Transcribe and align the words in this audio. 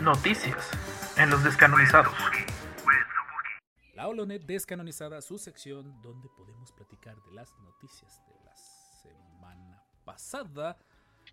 Noticias 0.00 0.70
en 1.18 1.30
los 1.30 1.44
descanonizados. 1.44 2.14
La 3.94 4.08
Holonet 4.08 4.42
descanonizada, 4.44 5.20
su 5.20 5.38
sección 5.38 6.00
donde 6.00 6.28
podemos 6.30 6.72
platicar 6.72 7.22
de 7.22 7.32
las 7.32 7.52
noticias 7.60 8.22
de 8.26 8.34
la 8.44 8.56
semana 8.56 9.84
pasada 10.04 10.78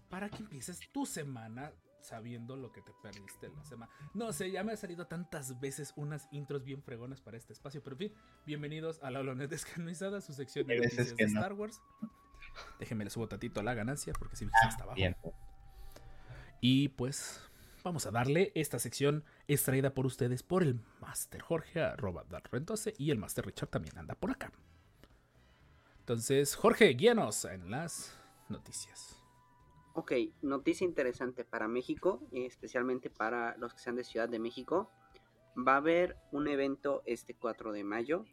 para 0.09 0.29
que 0.29 0.37
empieces 0.37 0.81
tu 0.91 1.05
semana 1.05 1.71
sabiendo 2.01 2.55
lo 2.57 2.71
que 2.71 2.81
te 2.81 2.91
perdiste 3.01 3.47
en 3.47 3.55
la 3.55 3.63
semana. 3.63 3.91
No 4.13 4.31
sé, 4.33 4.51
ya 4.51 4.63
me 4.63 4.73
ha 4.73 4.77
salido 4.77 5.07
tantas 5.07 5.59
veces 5.59 5.93
unas 5.95 6.27
intros 6.31 6.63
bien 6.63 6.83
fregonas 6.83 7.21
para 7.21 7.37
este 7.37 7.53
espacio, 7.53 7.81
pero 7.81 7.95
en 7.95 7.99
fin, 8.09 8.13
bienvenidos 8.45 8.99
a 9.01 9.09
la 9.09 9.21
Holonet 9.21 9.49
descanonizada, 9.49 10.21
su 10.21 10.33
sección 10.33 10.67
de 10.67 10.77
noticias 10.77 11.15
de 11.15 11.27
no. 11.27 11.39
Star 11.39 11.53
Wars. 11.53 11.81
Déjenme 12.77 13.05
le 13.05 13.09
subo 13.09 13.27
tantito 13.27 13.61
a 13.61 13.63
la 13.63 13.73
ganancia 13.73 14.13
porque 14.13 14.35
si 14.35 14.45
Ah, 14.45 14.67
está 14.69 14.83
abajo. 14.83 14.95
Bien. 14.95 15.15
Y 16.61 16.89
pues 16.89 17.48
vamos 17.89 18.05
a 18.05 18.11
darle 18.11 18.51
esta 18.53 18.77
sección 18.77 19.23
extraída 19.47 19.95
por 19.95 20.05
ustedes 20.05 20.43
por 20.43 20.61
el 20.61 20.79
Master 20.99 21.41
Jorge, 21.41 21.81
arroba 21.81 22.23
Darrentose, 22.29 22.93
y 22.99 23.09
el 23.09 23.17
Master 23.17 23.47
Richard 23.47 23.69
también 23.69 23.97
anda 23.97 24.13
por 24.13 24.29
acá. 24.29 24.51
Entonces, 26.01 26.55
Jorge, 26.55 26.89
guíanos 26.89 27.45
en 27.45 27.71
las 27.71 28.15
noticias. 28.47 29.19
Ok, 29.95 30.11
noticia 30.43 30.85
interesante 30.85 31.43
para 31.43 31.67
México, 31.67 32.21
y 32.31 32.45
especialmente 32.45 33.09
para 33.09 33.57
los 33.57 33.73
que 33.73 33.79
sean 33.79 33.95
de 33.95 34.03
Ciudad 34.03 34.29
de 34.29 34.37
México. 34.37 34.91
Va 35.57 35.73
a 35.73 35.77
haber 35.77 36.15
un 36.31 36.47
evento 36.47 37.01
este 37.07 37.33
4 37.33 37.71
de 37.71 37.83
mayo 37.83 38.23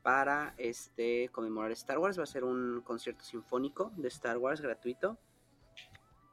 para 0.00 0.54
este 0.56 1.28
conmemorar 1.28 1.72
Star 1.72 1.98
Wars. 1.98 2.18
Va 2.18 2.22
a 2.22 2.26
ser 2.26 2.44
un 2.44 2.80
concierto 2.80 3.22
sinfónico 3.22 3.92
de 3.98 4.08
Star 4.08 4.38
Wars 4.38 4.62
gratuito. 4.62 5.18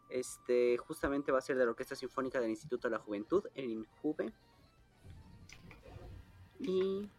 Este 0.10 0.78
justamente 0.78 1.32
va 1.32 1.40
a 1.40 1.42
ser 1.42 1.58
de 1.58 1.66
la 1.66 1.72
Orquesta 1.72 1.96
Sinfónica 1.96 2.40
del 2.40 2.50
Instituto 2.50 2.88
de 2.88 2.94
la 2.94 3.00
Juventud, 3.00 3.46
el 3.56 3.70
INJUVE. 3.72 4.32
Y 6.60 7.10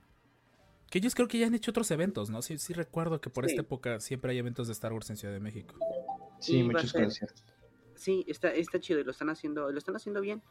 Que 0.90 0.98
ellos 0.98 1.14
creo 1.14 1.28
que 1.28 1.38
ya 1.38 1.46
han 1.46 1.54
hecho 1.54 1.70
otros 1.70 1.90
eventos, 1.90 2.30
¿no? 2.30 2.40
Sí, 2.42 2.56
sí 2.58 2.72
recuerdo 2.72 3.20
que 3.20 3.28
por 3.30 3.44
Sí. 3.44 3.50
esta 3.52 3.60
época 3.62 4.00
siempre 4.00 4.32
hay 4.32 4.38
eventos 4.38 4.66
de 4.68 4.72
Star 4.72 4.92
Wars 4.92 5.10
en 5.10 5.16
Ciudad 5.16 5.34
de 5.34 5.40
México. 5.40 5.74
Sí, 6.40 6.62
ser- 6.64 6.72
conciertos. 7.02 7.44
Sí, 7.94 8.24
está, 8.28 8.52
está 8.52 8.80
chido 8.80 9.00
y 9.00 9.04
lo 9.04 9.10
están 9.10 9.28
haciendo, 9.28 9.70
lo 9.70 9.76
están 9.78 9.96
haciendo 9.96 10.20
bien. 10.20 10.42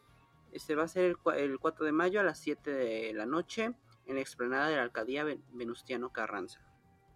Este 0.52 0.76
va 0.76 0.84
a 0.84 0.88
ser 0.88 1.06
el, 1.06 1.18
el 1.38 1.60
4 1.60 1.86
de 1.86 1.92
mayo 1.92 2.20
a 2.20 2.24
las 2.24 2.40
7 2.40 2.72
de 2.72 3.14
la 3.14 3.26
noche 3.26 3.72
en 4.06 4.16
la 4.16 4.22
explanada 4.22 4.70
de 4.70 4.76
la 4.76 4.84
alcaldía 4.84 5.24
Ven- 5.24 5.44
Venustiano 5.54 6.12
Carranza. 6.12 6.60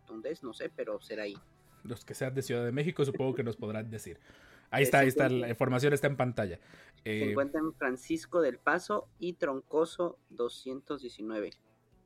¿Dónde 0.08 0.32
es? 0.32 0.42
No 0.44 0.54
sé, 0.54 0.70
pero 0.70 1.00
será 1.00 1.24
ahí. 1.24 1.38
Los 1.84 2.04
que 2.06 2.14
sean 2.14 2.34
de 2.34 2.42
Ciudad 2.42 2.64
de 2.66 2.72
México 2.72 3.04
supongo 3.06 3.34
que 3.36 3.44
nos 3.44 3.56
podrán 3.56 3.90
decir. 3.90 4.20
Ahí 4.72 4.82
Eh, 4.82 4.86
está, 4.86 5.00
ahí 5.00 5.08
está, 5.10 5.30
la 5.30 5.50
información 5.50 5.94
está 5.94 6.08
en 6.08 6.18
pantalla. 6.18 6.60
Se 7.04 7.12
Eh, 7.12 7.30
encuentra 7.32 7.60
en 7.60 7.74
Francisco 7.74 8.42
del 8.42 8.58
Paso 8.58 9.10
y 9.20 9.34
Troncoso 9.34 10.18
219. 10.30 11.52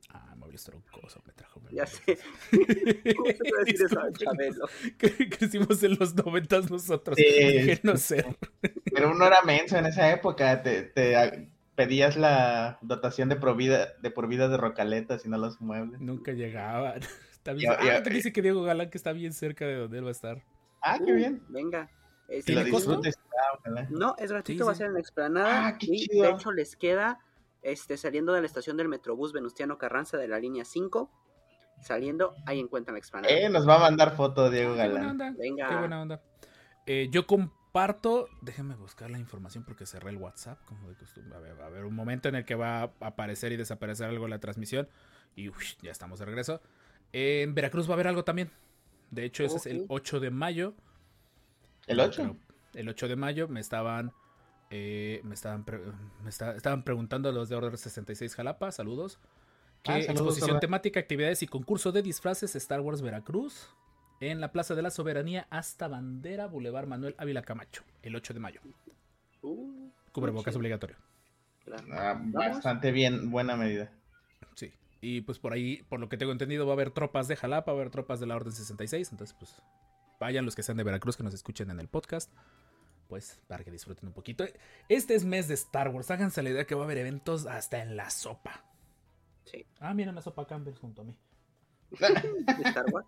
ah, 0.09 0.35
Mauricio 0.37 0.71
Troncoso 0.71 1.21
me 1.25 1.33
trajo. 1.33 1.61
Ya 1.71 1.85
sé. 1.85 2.17
¿Cómo 3.17 3.25
se 3.29 3.37
puede 3.37 3.65
decir 3.65 3.85
eso. 3.85 3.99
Chabelo? 4.17 4.67
Que 4.97 5.29
crecimos 5.29 5.81
en 5.83 5.95
los 5.99 6.15
noventas 6.15 6.69
nosotros. 6.71 7.17
Sí. 7.17 7.25
Pero 8.93 9.11
uno 9.11 9.25
era 9.27 9.41
menso 9.43 9.77
en 9.77 9.85
esa 9.87 10.11
época. 10.11 10.61
Te, 10.63 10.83
te 10.83 11.49
pedías 11.75 12.15
la 12.17 12.77
dotación 12.81 13.27
de 13.29 13.35
por 13.35 13.55
vida 13.57 13.93
de, 14.01 14.11
por 14.11 14.27
vida 14.27 14.47
de 14.47 14.57
rocaletas 14.57 15.25
y 15.25 15.29
no 15.29 15.37
los 15.37 15.59
muebles. 15.61 15.99
Nunca 15.99 16.31
llegaban. 16.31 17.01
Está 17.31 17.53
bien. 17.53 17.73
Ah, 17.77 18.01
te 18.01 18.09
dice 18.09 18.31
que 18.31 18.41
Diego 18.41 18.63
Galán 18.63 18.89
que 18.89 18.97
está 18.97 19.11
bien 19.11 19.33
cerca 19.33 19.65
de 19.67 19.75
donde 19.75 19.97
él 19.97 20.05
va 20.05 20.09
a 20.09 20.11
estar. 20.11 20.43
Ah, 20.81 20.99
qué 21.05 21.11
Uh, 21.11 21.15
bien. 21.15 21.43
Venga. 21.49 21.89
Lo 22.27 22.43
¿Tiene 22.43 22.69
costo? 22.71 23.01
No, 23.89 24.15
es 24.17 24.31
gratuito, 24.31 24.63
Sí, 24.63 24.67
va 24.67 24.71
a 24.71 24.75
ser 24.75 24.87
en 24.87 24.93
la 24.93 24.99
explanada. 24.99 25.67
Ah, 25.67 25.77
y 25.79 26.07
chido. 26.07 26.23
de 26.23 26.29
hecho 26.31 26.51
les 26.51 26.75
queda 26.75 27.19
este, 27.61 27.97
saliendo 27.97 28.33
de 28.33 28.41
la 28.41 28.47
estación 28.47 28.77
del 28.77 28.87
Metrobús 28.89 29.33
Venustiano 29.33 29.77
Carranza 29.77 30.17
de 30.17 30.27
la 30.27 30.39
línea 30.39 30.65
5. 30.65 31.11
Saliendo, 31.81 32.33
ahí 32.45 32.59
encuentran 32.59 32.93
la 32.95 32.99
explanada. 32.99 33.33
Eh, 33.33 33.49
nos 33.49 33.67
va 33.67 33.75
a 33.75 33.79
mandar 33.79 34.15
foto 34.15 34.49
Diego 34.49 34.73
Ah, 34.73 34.75
qué 34.75 34.81
buena 34.83 34.93
Galán. 34.93 35.09
onda. 35.11 35.33
Venga. 35.37 35.69
Qué 35.69 35.75
buena 35.75 36.01
onda. 36.01 36.21
Eh, 36.85 37.09
yo 37.11 37.27
comparto. 37.27 38.27
Déjenme 38.41 38.75
buscar 38.75 39.11
la 39.11 39.19
información 39.19 39.63
porque 39.65 39.85
cerré 39.85 40.09
el 40.11 40.17
WhatsApp, 40.17 40.63
como 40.65 40.87
de 40.89 40.95
costumbre. 40.95 41.35
A 41.35 41.39
ver, 41.41 41.59
va 41.59 41.65
a 41.65 41.67
haber 41.67 41.85
un 41.85 41.93
momento 41.93 42.29
en 42.29 42.35
el 42.35 42.45
que 42.45 42.55
va 42.55 42.81
a 42.83 42.91
aparecer 43.01 43.51
y 43.51 43.57
desaparecer 43.57 44.07
algo 44.07 44.23
en 44.25 44.31
la 44.31 44.39
transmisión. 44.39 44.87
Y 45.35 45.49
uy, 45.49 45.65
ya 45.81 45.91
estamos 45.91 46.19
de 46.19 46.25
regreso. 46.25 46.61
En 47.11 47.53
Veracruz 47.53 47.87
va 47.87 47.91
a 47.91 47.95
haber 47.95 48.07
algo 48.07 48.23
también. 48.23 48.49
De 49.11 49.25
hecho, 49.25 49.43
ese 49.43 49.57
es 49.57 49.65
el 49.65 49.79
Ok. 49.81 49.85
8 49.89 50.19
de 50.21 50.31
mayo. 50.31 50.73
¿El 51.87 51.97
No, 51.97 52.03
8? 52.03 52.15
pero 52.21 52.35
el 52.73 52.89
8 52.89 53.07
de 53.07 53.15
mayo 53.15 53.47
me 53.47 53.59
estaban. 53.59 54.11
eh, 54.71 55.21
me 55.23 55.35
estaban, 55.35 55.63
pre- 55.63 55.79
me 56.23 56.29
esta- 56.29 56.55
estaban 56.55 56.83
preguntando 56.83 57.31
los 57.31 57.49
de 57.49 57.55
Order 57.55 57.77
66 57.77 58.33
Jalapa, 58.35 58.71
saludos. 58.71 59.19
Ah, 59.87 60.01
saludos, 60.01 60.09
exposición 60.09 60.59
temática, 60.59 60.99
actividades 60.99 61.43
y 61.43 61.47
concurso 61.47 61.91
de 61.91 62.01
disfraces 62.01 62.55
Star 62.55 62.81
Wars 62.81 63.03
Veracruz 63.03 63.69
en 64.21 64.41
la 64.41 64.51
Plaza 64.51 64.73
de 64.73 64.81
la 64.81 64.89
Soberanía 64.89 65.45
hasta 65.51 65.87
Bandera 65.87 66.47
Boulevard 66.47 66.87
Manuel 66.87 67.13
Ávila 67.19 67.43
Camacho, 67.43 67.83
el 68.01 68.15
8 68.15 68.33
de 68.33 68.39
mayo. 68.39 68.61
Uh, 69.43 69.91
Cubrebocas 70.11 70.55
obligatorio. 70.55 70.95
Ah, 71.91 72.19
bastante 72.19 72.91
bien, 72.91 73.29
buena 73.29 73.55
medida. 73.55 73.91
Sí. 74.55 74.73
Y 74.99 75.21
pues 75.21 75.37
por 75.37 75.53
ahí, 75.53 75.83
por 75.89 75.99
lo 75.99 76.09
que 76.09 76.17
tengo 76.17 76.31
entendido, 76.31 76.65
va 76.65 76.71
a 76.71 76.75
haber 76.75 76.89
tropas 76.89 77.27
de 77.27 77.35
Jalapa, 77.35 77.71
va 77.71 77.77
a 77.77 77.81
haber 77.81 77.91
tropas 77.91 78.19
de 78.19 78.25
la 78.25 78.35
Orden 78.35 78.51
66. 78.51 79.11
Entonces, 79.11 79.35
pues 79.37 79.61
vayan 80.19 80.45
los 80.45 80.55
que 80.55 80.63
sean 80.63 80.77
de 80.77 80.83
Veracruz 80.83 81.17
que 81.17 81.23
nos 81.23 81.33
escuchen 81.33 81.69
en 81.69 81.79
el 81.79 81.87
podcast. 81.87 82.31
Pues 83.07 83.39
para 83.47 83.63
que 83.63 83.71
disfruten 83.71 84.07
un 84.07 84.13
poquito. 84.13 84.45
Este 84.89 85.13
es 85.15 85.25
mes 85.25 85.47
de 85.47 85.53
Star 85.53 85.89
Wars. 85.89 86.09
Háganse 86.09 86.41
la 86.41 86.49
idea 86.49 86.65
que 86.65 86.75
va 86.75 86.81
a 86.81 86.85
haber 86.85 86.97
eventos 86.97 87.45
hasta 87.45 87.81
en 87.81 87.95
la 87.95 88.09
sopa. 88.09 88.65
Sí. 89.45 89.65
Ah, 89.79 89.93
miren 89.93 90.15
la 90.15 90.21
sopa 90.21 90.47
Campbell 90.47 90.75
junto 90.75 91.03
a 91.03 91.05
mí. 91.05 91.15
De 91.91 92.63
Star 92.63 92.85
Wars. 92.91 93.07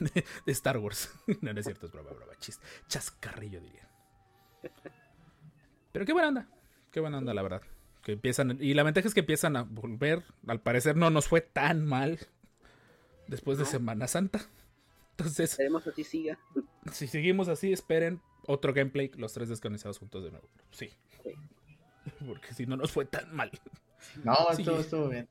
De 0.46 0.52
Star 0.52 0.78
Wars. 0.78 1.10
no, 1.42 1.52
no 1.52 1.60
es 1.60 1.66
cierto, 1.66 1.86
es 1.86 1.92
broma, 1.92 2.10
broma. 2.10 2.32
Chis, 2.38 2.60
chascarrillo, 2.88 3.60
diría. 3.60 3.88
Pero 5.92 6.04
qué 6.04 6.12
buena 6.12 6.28
onda. 6.28 6.48
Qué 6.90 7.00
buena 7.00 7.18
onda, 7.18 7.34
la 7.34 7.42
verdad. 7.42 7.62
Que 8.02 8.12
empiezan. 8.12 8.56
Y 8.60 8.74
la 8.74 8.82
ventaja 8.82 9.06
es 9.06 9.14
que 9.14 9.20
empiezan 9.20 9.56
a 9.56 9.62
volver. 9.62 10.24
Al 10.46 10.60
parecer 10.60 10.96
no 10.96 11.10
nos 11.10 11.28
fue 11.28 11.42
tan 11.42 11.84
mal. 11.84 12.18
Después 13.28 13.58
de 13.58 13.64
No. 13.64 13.70
Semana 13.70 14.06
Santa. 14.08 14.40
Entonces, 15.18 15.50
Esperemos 15.52 15.82
que 15.82 15.90
así 15.90 16.04
siga. 16.04 16.38
si 16.92 17.06
seguimos 17.06 17.48
así, 17.48 17.72
esperen 17.72 18.20
otro 18.46 18.72
gameplay, 18.74 19.10
los 19.16 19.32
tres 19.32 19.48
descanonizados 19.48 19.98
juntos 19.98 20.22
de 20.24 20.30
nuevo. 20.30 20.48
Sí. 20.70 20.90
Sí. 21.22 21.30
Porque 22.26 22.52
si 22.54 22.66
no 22.66 22.76
nos 22.76 22.92
fue 22.92 23.04
tan 23.06 23.34
mal. 23.34 23.50
No, 24.22 24.34
Sí. 24.54 24.62
estuvo, 24.62 24.78
estuvo 24.78 25.08
bien. 25.08 25.28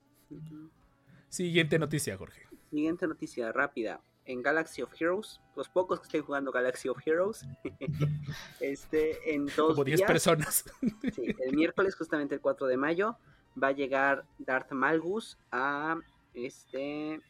Siguiente 1.29 1.78
noticia, 1.79 2.18
Jorge. 2.18 2.41
Siguiente 2.72 3.07
noticia 3.07 3.51
rápida. 3.51 4.01
En 4.25 4.41
Galaxy 4.41 4.81
of 4.81 4.91
Heroes, 5.00 5.40
los 5.56 5.69
pocos 5.69 6.00
que 6.00 6.06
estén 6.07 6.23
jugando 6.23 6.52
Galaxy 6.52 6.90
of 6.90 6.97
Heroes, 7.06 7.46
este, 8.59 9.35
en 9.35 9.46
dos 9.46 9.73
Como 9.73 9.84
10 9.84 9.97
días, 10.00 10.07
personas. 10.12 10.66
sí, 11.16 11.35
el 11.46 11.56
miércoles, 11.56 11.96
justamente 11.96 12.34
el 12.34 12.41
4 12.41 12.66
de 12.66 12.75
mayo, 12.78 13.17
va 13.62 13.67
a 13.67 13.72
llegar 13.72 14.25
Darth 14.40 14.72
Malgus 14.72 15.38
a 15.52 15.97
este 16.34 17.22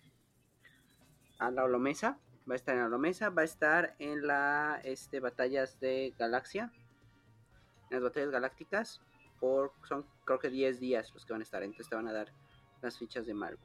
a 1.37 1.51
la 1.51 1.65
Olomesa. 1.65 2.17
Va 2.49 2.53
a 2.53 2.55
estar 2.55 2.75
en 2.75 2.81
la 2.81 2.87
Olomesa, 2.87 3.29
va 3.29 3.41
a 3.41 3.45
estar 3.45 3.95
en 3.99 4.25
la 4.27 4.79
este 4.83 5.19
batallas 5.19 5.79
de 5.79 6.13
Galaxia. 6.17 6.71
En 7.89 7.95
las 7.97 8.03
batallas 8.03 8.29
galácticas. 8.29 9.01
Por 9.39 9.71
son 9.87 10.05
creo 10.25 10.39
que 10.39 10.49
10 10.49 10.79
días 10.79 11.11
los 11.13 11.25
que 11.25 11.33
van 11.33 11.41
a 11.41 11.43
estar. 11.43 11.63
Entonces 11.63 11.89
te 11.89 11.95
van 11.95 12.07
a 12.07 12.13
dar 12.13 12.27
las 12.81 12.97
fichas 12.97 13.25
de 13.25 13.33
Malgus. 13.33 13.63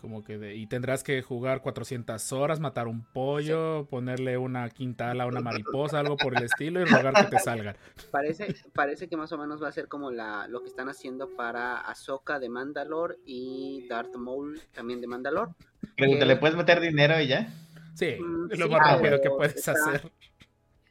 Como 0.00 0.22
que 0.22 0.38
de- 0.38 0.54
y 0.54 0.68
tendrás 0.68 1.02
que 1.02 1.20
jugar 1.22 1.60
400 1.60 2.32
horas, 2.32 2.60
matar 2.60 2.86
un 2.86 3.04
pollo, 3.04 3.86
ponerle 3.90 4.38
una 4.38 4.70
quinta 4.70 5.10
ala 5.10 5.24
a 5.24 5.26
una 5.26 5.40
mariposa, 5.74 5.98
algo 5.98 6.16
por 6.16 6.36
el 6.36 6.44
estilo 6.44 6.80
y 6.80 6.84
rogar 6.84 7.14
que 7.14 7.24
te 7.24 7.38
salgan. 7.40 7.76
Parece, 8.12 8.54
parece 8.74 9.08
que 9.08 9.16
más 9.16 9.32
o 9.32 9.38
menos 9.38 9.60
va 9.60 9.66
a 9.68 9.72
ser 9.72 9.88
como 9.88 10.12
la, 10.12 10.46
lo 10.46 10.60
que 10.60 10.68
están 10.68 10.88
haciendo 10.88 11.28
para 11.34 11.80
Ahsoka 11.80 12.38
de 12.38 12.48
Mandalore 12.48 13.16
y 13.26 13.88
Darth 13.88 14.14
Maul 14.14 14.60
también 14.72 15.00
de 15.00 15.08
Mandalore. 15.08 15.50
Pregunta, 15.96 16.24
¿le 16.24 16.36
puedes 16.36 16.56
meter 16.56 16.80
dinero 16.80 17.20
y 17.20 17.26
ya? 17.28 17.52
Sí, 17.94 18.16
Mm, 18.20 18.52
es 18.52 18.58
lo 18.58 18.66
sí, 18.66 18.72
más 18.72 18.80
rápido 18.80 19.02
pero 19.02 19.20
que 19.20 19.30
puedes 19.30 19.56
está- 19.56 19.72
hacer. 19.72 20.10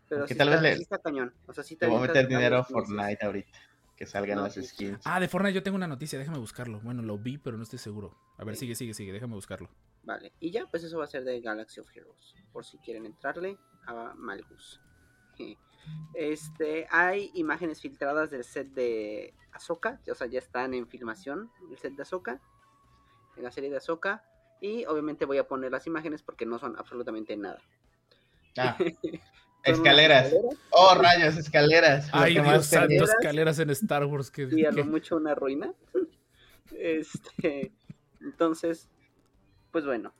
Pero 0.09 0.21
Porque 0.21 0.33
sí 0.33 0.37
tal 0.37 0.47
está, 0.49 0.61
vez 0.61 0.71
le- 0.71 0.75
sí 0.77 0.81
está 0.83 0.97
cañón. 0.99 1.33
O 1.47 1.53
sea, 1.53 1.63
sí 1.63 1.75
te 1.75 1.85
Le 1.85 1.91
voy 1.91 2.03
a 2.03 2.07
meter 2.07 2.27
dinero 2.27 2.57
a. 2.57 2.63
Fortnite 2.63 3.25
ahorita. 3.25 3.59
Que 3.97 4.05
salgan 4.05 4.37
No, 4.37 4.43
las 4.43 4.53
skins. 4.55 4.99
Ah, 5.05 5.19
de 5.19 5.27
Fortnite 5.27 5.55
yo 5.55 5.63
tengo 5.63 5.75
una 5.75 5.87
noticia, 5.87 6.19
déjame 6.19 6.37
buscarlo. 6.37 6.79
Bueno, 6.81 7.01
lo 7.01 7.17
vi, 7.17 7.37
pero 7.37 7.57
no 7.57 7.63
estoy 7.63 7.79
seguro. 7.79 8.15
A 8.37 8.43
ver, 8.45 8.55
Sí. 8.55 8.61
sigue, 8.61 8.75
sigue, 8.75 8.93
sigue, 8.93 9.11
déjame 9.11 9.33
buscarlo. 9.33 9.69
Vale, 10.03 10.31
y 10.39 10.51
ya, 10.51 10.65
pues 10.67 10.83
eso 10.83 10.97
va 10.99 11.05
a 11.05 11.07
ser 11.07 11.23
de 11.23 11.41
Galaxy 11.41 11.79
of 11.81 11.89
Heroes. 11.95 12.35
Por 12.53 12.63
si 12.63 12.77
quieren 12.77 13.05
entrarle 13.05 13.57
a 13.85 14.13
Malgus. 14.15 14.79
Este, 16.13 16.85
hay 16.89 17.31
imágenes 17.35 17.81
filtradas 17.81 18.29
del 18.29 18.43
set 18.43 18.67
de 18.73 19.33
Ahsoka. 19.53 19.99
O 20.11 20.15
sea, 20.15 20.27
ya 20.27 20.39
están 20.39 20.73
en 20.73 20.87
filmación 20.87 21.49
el 21.71 21.77
set 21.77 21.93
de 21.95 22.01
Ahsoka. 22.01 22.41
En 23.37 23.43
la 23.43 23.51
serie 23.51 23.69
de 23.69 23.77
Ahsoka. 23.77 24.23
Y 24.61 24.85
obviamente 24.85 25.25
voy 25.25 25.37
a 25.37 25.47
poner 25.47 25.71
las 25.71 25.85
imágenes 25.87 26.23
porque 26.23 26.45
no 26.45 26.59
son 26.59 26.75
absolutamente 26.77 27.35
nada. 27.37 27.59
Ah, 28.57 28.77
Escaleras. 29.63 30.33
Oh, 30.69 30.95
rayos, 30.95 31.35
escaleras. 31.37 32.09
Ay, 32.13 32.33
Dios 32.33 32.45
más 32.45 32.65
santo, 32.67 33.03
escaleras 33.03 33.59
en 33.59 33.69
Star 33.71 34.05
Wars. 34.05 34.31
Que, 34.31 34.47
y 34.49 34.65
a 34.65 34.71
lo 34.71 34.85
mucho 34.85 35.17
una 35.17 35.35
ruina. 35.35 35.73
Este, 36.77 37.71
entonces, 38.21 38.89
pues 39.71 39.85
bueno, 39.85 40.13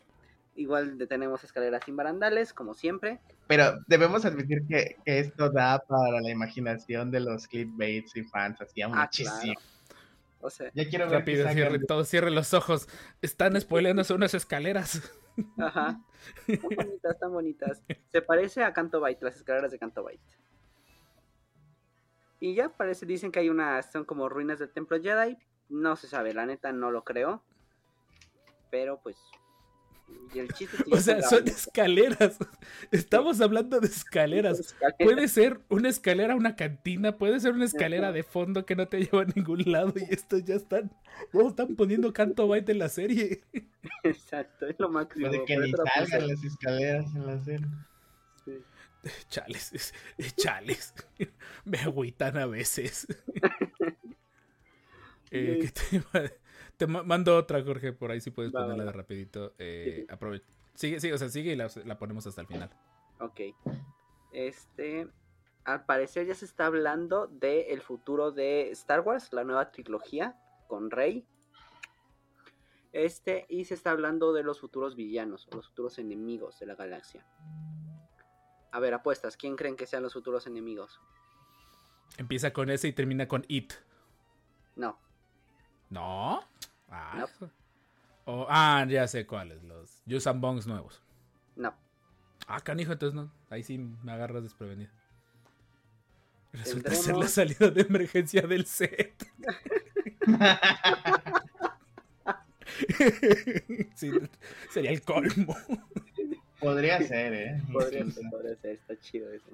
igual 0.55 0.97
tenemos 1.09 1.43
escaleras 1.43 1.83
sin 1.85 1.97
barandales, 1.97 2.53
como 2.53 2.73
siempre. 2.73 3.19
Pero 3.47 3.79
debemos 3.87 4.23
admitir 4.23 4.65
que, 4.67 4.95
que 5.05 5.19
esto 5.19 5.49
da 5.49 5.79
para 5.79 6.21
la 6.21 6.31
imaginación 6.31 7.11
de 7.11 7.19
los 7.19 7.47
clickbaits 7.47 8.15
y 8.15 8.23
fans, 8.23 8.61
hacía 8.61 8.85
Ah, 8.85 9.03
muchísimo. 9.03 9.53
claro. 9.55 9.59
O 10.47 10.49
sea, 10.49 10.71
Ya 10.73 10.87
quiero 10.87 11.09
ver 11.09 11.19
Rápido, 11.19 11.45
que 11.45 11.53
cierre, 11.53 11.79
todo, 11.79 12.05
cierre 12.05 12.31
los 12.31 12.53
ojos. 12.53 12.87
Están 13.21 13.59
spoileándose 13.59 14.13
unas 14.13 14.33
escaleras. 14.33 15.01
ajá. 15.59 15.99
Están 16.47 16.69
bonitas, 16.69 17.11
están 17.13 17.31
bonitas. 17.33 17.83
Se 18.07 18.21
parece 18.21 18.63
a 18.63 18.71
Canto 18.71 19.01
Bight, 19.01 19.21
las 19.21 19.35
escaleras 19.35 19.71
de 19.71 19.77
Canto 19.77 20.05
Bight. 20.05 20.21
Y 22.39 22.55
ya 22.55 22.69
parece, 22.69 23.05
dicen 23.05 23.31
que 23.31 23.39
hay 23.39 23.49
unas, 23.49 23.91
son 23.91 24.05
como 24.05 24.29
ruinas 24.29 24.59
del 24.59 24.71
templo 24.71 25.01
Jedi. 25.01 25.37
No 25.67 25.97
se 25.97 26.07
sabe, 26.07 26.33
la 26.33 26.45
neta 26.45 26.71
no 26.71 26.91
lo 26.91 27.03
creo. 27.03 27.43
Pero 28.71 29.01
pues. 29.01 29.17
Y 30.33 30.39
el 30.39 30.47
chiste 30.53 30.77
es 30.77 30.83
que 30.83 30.91
O 30.95 30.97
sea, 30.99 31.21
son 31.21 31.47
escaleras. 31.47 32.37
Estamos 32.91 33.39
hablando 33.41 33.79
de 33.79 33.87
escaleras. 33.87 34.59
Escaleras. 34.59 34.95
Puede 34.99 35.27
ser 35.27 35.61
una 35.69 35.89
escalera 35.89 36.33
a 36.33 36.35
una 36.35 36.55
cantina, 36.55 37.17
puede 37.17 37.39
ser 37.39 37.53
una 37.53 37.65
escalera 37.65 38.11
de 38.11 38.23
fondo 38.23 38.65
que 38.65 38.75
no 38.75 38.87
te 38.87 38.99
lleva 39.03 39.21
a 39.23 39.25
ningún 39.25 39.63
lado 39.71 39.93
y 39.95 40.03
estos 40.13 40.43
ya 40.43 40.55
están, 40.55 40.91
ya 41.33 41.41
están 41.47 41.75
poniendo 41.75 42.11
canto 42.13 42.47
byte 42.47 42.69
en 42.71 42.79
la 42.79 42.89
serie. 42.89 43.41
Exacto, 44.03 44.67
es 44.67 44.75
lo 44.79 44.89
máximo. 44.89 45.27
Puede 45.27 45.45
que 45.45 45.57
ni 45.57 45.71
salgan 45.71 46.27
las 46.27 46.43
escaleras 46.43 47.05
en 47.15 47.25
la 47.25 47.43
serie. 47.43 47.67
Sí. 48.45 48.53
Chales, 49.29 49.71
es- 49.73 49.93
es 50.17 50.35
chales. 50.35 50.93
Me 51.63 51.77
agüitan 51.79 52.37
a 52.37 52.45
veces. 52.45 53.07
Eh, 55.31 55.59
¿qué 55.61 55.67
te, 55.71 55.95
iba- 55.97 56.31
te 56.77 56.87
ma- 56.87 57.03
mando 57.03 57.35
otra, 57.37 57.63
Jorge, 57.63 57.91
por 57.93 58.11
ahí 58.11 58.21
si 58.21 58.31
puedes 58.31 58.53
Va, 58.53 58.61
va, 58.61 58.65
ponerla 58.67 58.85
de 58.85 58.91
rapidito. 58.97 59.53
Eh, 59.57 60.05
aprove- 60.09 60.41
Sigue, 60.75 60.99
sigue, 60.99 61.13
o 61.13 61.17
sea, 61.17 61.29
sigue 61.29 61.53
y 61.53 61.55
la, 61.55 61.69
la 61.85 61.97
ponemos 61.97 62.25
hasta 62.27 62.41
el 62.41 62.47
final. 62.47 62.69
Ok. 63.19 63.41
Este. 64.31 65.07
Al 65.63 65.85
parecer 65.85 66.25
ya 66.27 66.35
se 66.35 66.45
está 66.45 66.67
hablando 66.67 67.27
del 67.27 67.65
el 67.69 67.81
futuro 67.81 68.31
de 68.31 68.71
Star 68.71 69.01
Wars, 69.01 69.33
la 69.33 69.43
nueva 69.43 69.71
trilogía 69.71 70.37
con 70.67 70.91
Rey. 70.91 71.25
Este, 72.93 73.45
y 73.49 73.65
se 73.65 73.73
está 73.73 73.91
hablando 73.91 74.31
de 74.33 74.43
los 74.43 74.59
futuros 74.61 74.95
villanos, 74.95 75.47
o 75.51 75.55
los 75.55 75.67
futuros 75.67 75.99
enemigos 75.99 76.57
de 76.59 76.67
la 76.67 76.75
galaxia. 76.75 77.25
A 78.71 78.79
ver, 78.79 78.93
apuestas, 78.93 79.35
¿quién 79.35 79.55
creen 79.55 79.75
que 79.75 79.85
sean 79.87 80.03
los 80.03 80.13
futuros 80.13 80.47
enemigos? 80.47 80.99
Empieza 82.17 82.53
con 82.53 82.69
ese 82.69 82.87
y 82.87 82.93
termina 82.93 83.27
con 83.27 83.43
it. 83.49 83.73
No, 84.75 84.97
¿No? 85.89 86.41
Ah, 86.89 87.25
No. 88.25 88.45
ah, 88.49 88.85
ya 88.89 89.07
sé 89.07 89.25
cuáles, 89.25 89.63
los 89.63 90.01
Yusan 90.05 90.41
Bongs 90.41 90.67
nuevos. 90.67 91.01
no. 91.55 91.73
Ah, 92.49 92.61
canijo, 92.61 92.93
entonces 92.93 93.13
no. 93.15 93.29
Ahí 93.49 93.61
sí 93.63 93.77
me 93.77 94.11
agarras 94.11 94.41
desprevenido. 94.43 94.89
Resulta 96.53 96.91
Tendremos- 96.91 97.03
ser 97.05 97.17
la 97.17 97.27
salida 97.27 97.69
de 97.69 97.81
emergencia 97.81 98.41
del 98.43 98.65
set. 98.65 99.15
Sí, 103.95 104.11
sería 104.71 104.91
el 104.91 105.01
colmo. 105.01 105.55
Podría 106.59 107.01
ser, 107.01 107.33
¿eh? 107.33 107.61
Podría 107.71 108.05
ser, 108.11 108.23
podría 108.29 108.55
ser, 108.57 108.71
está 108.75 108.99
chido 108.99 109.31
eso. 109.31 109.49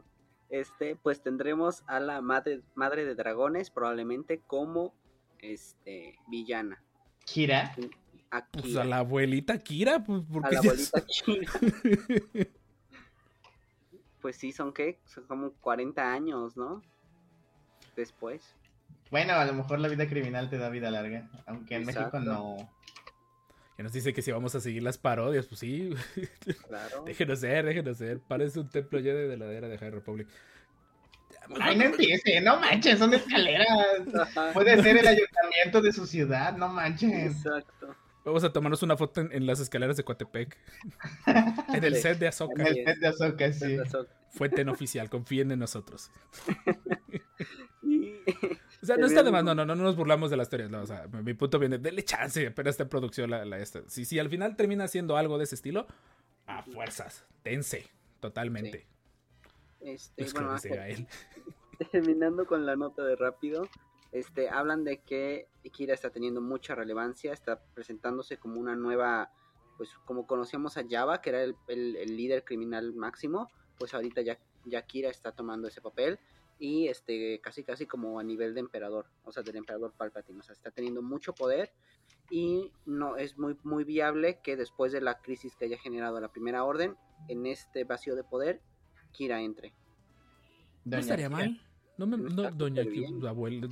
Este, 0.49 0.95
pues 0.95 1.21
tendremos 1.21 1.83
a 1.87 1.99
la 1.99 2.21
madre, 2.21 2.61
madre 2.75 3.05
de 3.05 3.15
dragones, 3.15 3.69
probablemente 3.69 4.41
como 4.45 4.93
este 5.43 6.17
villana. 6.27 6.81
Kira. 7.25 7.75
A 8.31 8.45
Pues 8.47 8.65
Kira, 8.65 8.81
a 8.81 8.85
la 8.85 8.97
abuelita 8.97 9.59
Kira, 9.59 10.03
pues 10.03 10.23
a 10.23 10.27
porque 10.31 10.55
la 10.55 10.61
ya 10.61 10.69
abuelita 10.69 11.05
Kira. 11.05 11.51
Pues 14.21 14.37
sí, 14.37 14.53
son 14.53 14.71
qué? 14.71 15.01
Son 15.05 15.25
como 15.25 15.51
40 15.51 16.13
años, 16.13 16.55
¿no? 16.55 16.81
Después. 17.97 18.55
Bueno, 19.11 19.33
a 19.33 19.43
lo 19.43 19.51
mejor 19.53 19.79
la 19.79 19.89
vida 19.89 20.07
criminal 20.07 20.49
te 20.49 20.57
da 20.57 20.69
vida 20.69 20.89
larga. 20.89 21.29
Aunque 21.45 21.75
en 21.75 21.81
Exacto. 21.81 22.19
México 22.19 22.33
no. 22.33 22.57
Ya 23.77 23.83
nos 23.83 23.91
dice 23.91 24.13
que 24.13 24.21
si 24.21 24.31
vamos 24.31 24.55
a 24.55 24.61
seguir 24.61 24.81
las 24.81 24.97
parodias, 24.97 25.45
pues 25.47 25.59
sí. 25.59 25.93
Claro. 26.69 27.03
déjenos 27.05 27.41
ser, 27.41 27.65
déjenos 27.65 27.97
ser. 27.97 28.21
Parece 28.21 28.61
un 28.61 28.69
templo 28.69 28.97
ya 28.99 29.13
de 29.13 29.35
la 29.35 29.51
era 29.51 29.67
de 29.67 29.77
High 29.77 29.91
Republic. 29.91 30.29
Ay, 31.59 31.75
no 31.77 31.83
empiece, 31.85 32.39
no 32.41 32.59
manches, 32.59 32.99
son 32.99 33.13
escaleras. 33.13 33.67
Ajá, 34.19 34.51
Puede 34.53 34.81
ser 34.81 34.97
el 34.97 35.07
ayuntamiento 35.07 35.81
de 35.81 35.91
su 35.91 36.05
ciudad, 36.05 36.55
no 36.57 36.69
manches. 36.69 37.35
Exacto. 37.37 37.95
Vamos 38.25 38.43
a 38.45 38.53
tomarnos 38.53 38.81
una 38.83 38.95
foto 38.95 39.19
en, 39.21 39.31
en 39.33 39.45
las 39.45 39.59
escaleras 39.59 39.97
de 39.97 40.03
Coatepec. 40.03 40.57
en 41.73 41.83
el 41.83 41.95
Sí. 41.95 42.01
set 42.01 42.19
de 42.19 42.25
En 42.25 42.29
Azoka. 42.29 42.63
el 42.63 42.85
set 42.85 42.97
de 42.99 43.07
Azoka, 43.07 43.53
sí. 43.53 43.77
Fuente 44.29 44.63
no 44.63 44.71
oficial, 44.71 45.09
confíen 45.09 45.51
en 45.51 45.59
nosotros. 45.59 46.09
O 48.81 48.85
sea, 48.85 48.97
no 48.97 49.05
está 49.05 49.23
de 49.23 49.31
más, 49.31 49.43
no, 49.45 49.55
no, 49.55 49.65
no 49.65 49.75
nos 49.75 49.95
burlamos 49.95 50.29
de 50.29 50.35
las 50.37 50.49
teorías. 50.49 50.69
no, 50.69 50.81
o 50.81 50.85
sea, 50.85 51.07
mi 51.07 51.33
punto 51.33 51.57
viene, 51.57 51.77
denle 51.77 52.03
chance, 52.03 52.47
apenas 52.47 52.71
está 52.71 52.83
en 52.83 52.89
producción 52.89 53.29
la, 53.29 53.45
la 53.45 53.57
esta. 53.59 53.81
Si, 53.87 54.03
si 54.03 54.19
al 54.19 54.29
final 54.29 54.57
termina 54.57 54.87
siendo 54.89 55.15
algo 55.15 55.37
de 55.37 55.45
ese 55.45 55.55
estilo, 55.55 55.87
a 56.47 56.63
fuerzas, 56.63 57.23
tense, 57.43 57.87
totalmente. 58.19 58.85
Este, 59.83 60.23
bueno, 60.33 60.49
terminando 61.91 62.45
con 62.45 62.65
la 62.65 62.75
nota 62.75 63.03
de 63.03 63.15
rápido, 63.15 63.67
este, 64.11 64.49
hablan 64.49 64.83
de 64.83 65.01
que 65.01 65.47
Kira 65.71 65.93
está 65.93 66.09
teniendo 66.11 66.39
mucha 66.41 66.75
relevancia, 66.75 67.33
está 67.33 67.59
presentándose 67.73 68.37
como 68.37 68.59
una 68.59 68.75
nueva, 68.75 69.31
pues 69.77 69.89
como 70.05 70.27
conocíamos 70.27 70.77
a 70.77 70.83
Java, 70.89 71.21
que 71.21 71.29
era 71.31 71.43
el, 71.43 71.55
el- 71.67 71.95
el 71.97 72.15
líder 72.15 72.43
criminal 72.43 72.93
máximo, 72.93 73.49
pues 73.77 73.93
ahorita 73.93 74.21
ya, 74.21 74.37
ya 74.65 74.83
Kira 74.83 75.09
está 75.09 75.31
tomando 75.31 75.67
ese 75.67 75.81
papel 75.81 76.19
y 76.59 76.87
este 76.87 77.41
casi 77.41 77.63
casi 77.63 77.87
como 77.87 78.19
a 78.19 78.23
nivel 78.23 78.53
de 78.53 78.59
emperador, 78.61 79.07
o 79.25 79.31
sea, 79.31 79.41
del 79.43 79.55
emperador 79.57 79.91
Palpatine, 79.97 80.39
o 80.39 80.43
sea, 80.43 80.53
está 80.53 80.69
teniendo 80.71 81.01
mucho 81.01 81.33
poder 81.33 81.71
y 82.29 82.71
no 82.85 83.17
es 83.17 83.37
muy 83.37 83.57
muy 83.63 83.83
viable 83.83 84.39
que 84.41 84.55
después 84.55 84.91
de 84.93 85.01
la 85.01 85.19
crisis 85.19 85.55
que 85.55 85.65
haya 85.65 85.77
generado 85.79 86.21
la 86.21 86.31
Primera 86.31 86.63
Orden, 86.63 86.95
en 87.27 87.47
este 87.47 87.83
vacío 87.83 88.15
de 88.15 88.23
poder 88.23 88.61
Kira 89.13 89.39
entre. 89.41 89.69
No 90.83 90.97
Doña 90.97 90.99
estaría 90.99 91.29
Kira. 91.29 91.37
mal. 91.37 91.61
No 91.97 92.07
me, 92.07 92.17
no, 92.17 92.51
doña, 92.51 92.83
abuela, 93.29 93.69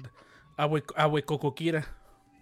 abue, 0.55 0.83
abue 0.95 1.23
Cocoquira. 1.23 1.85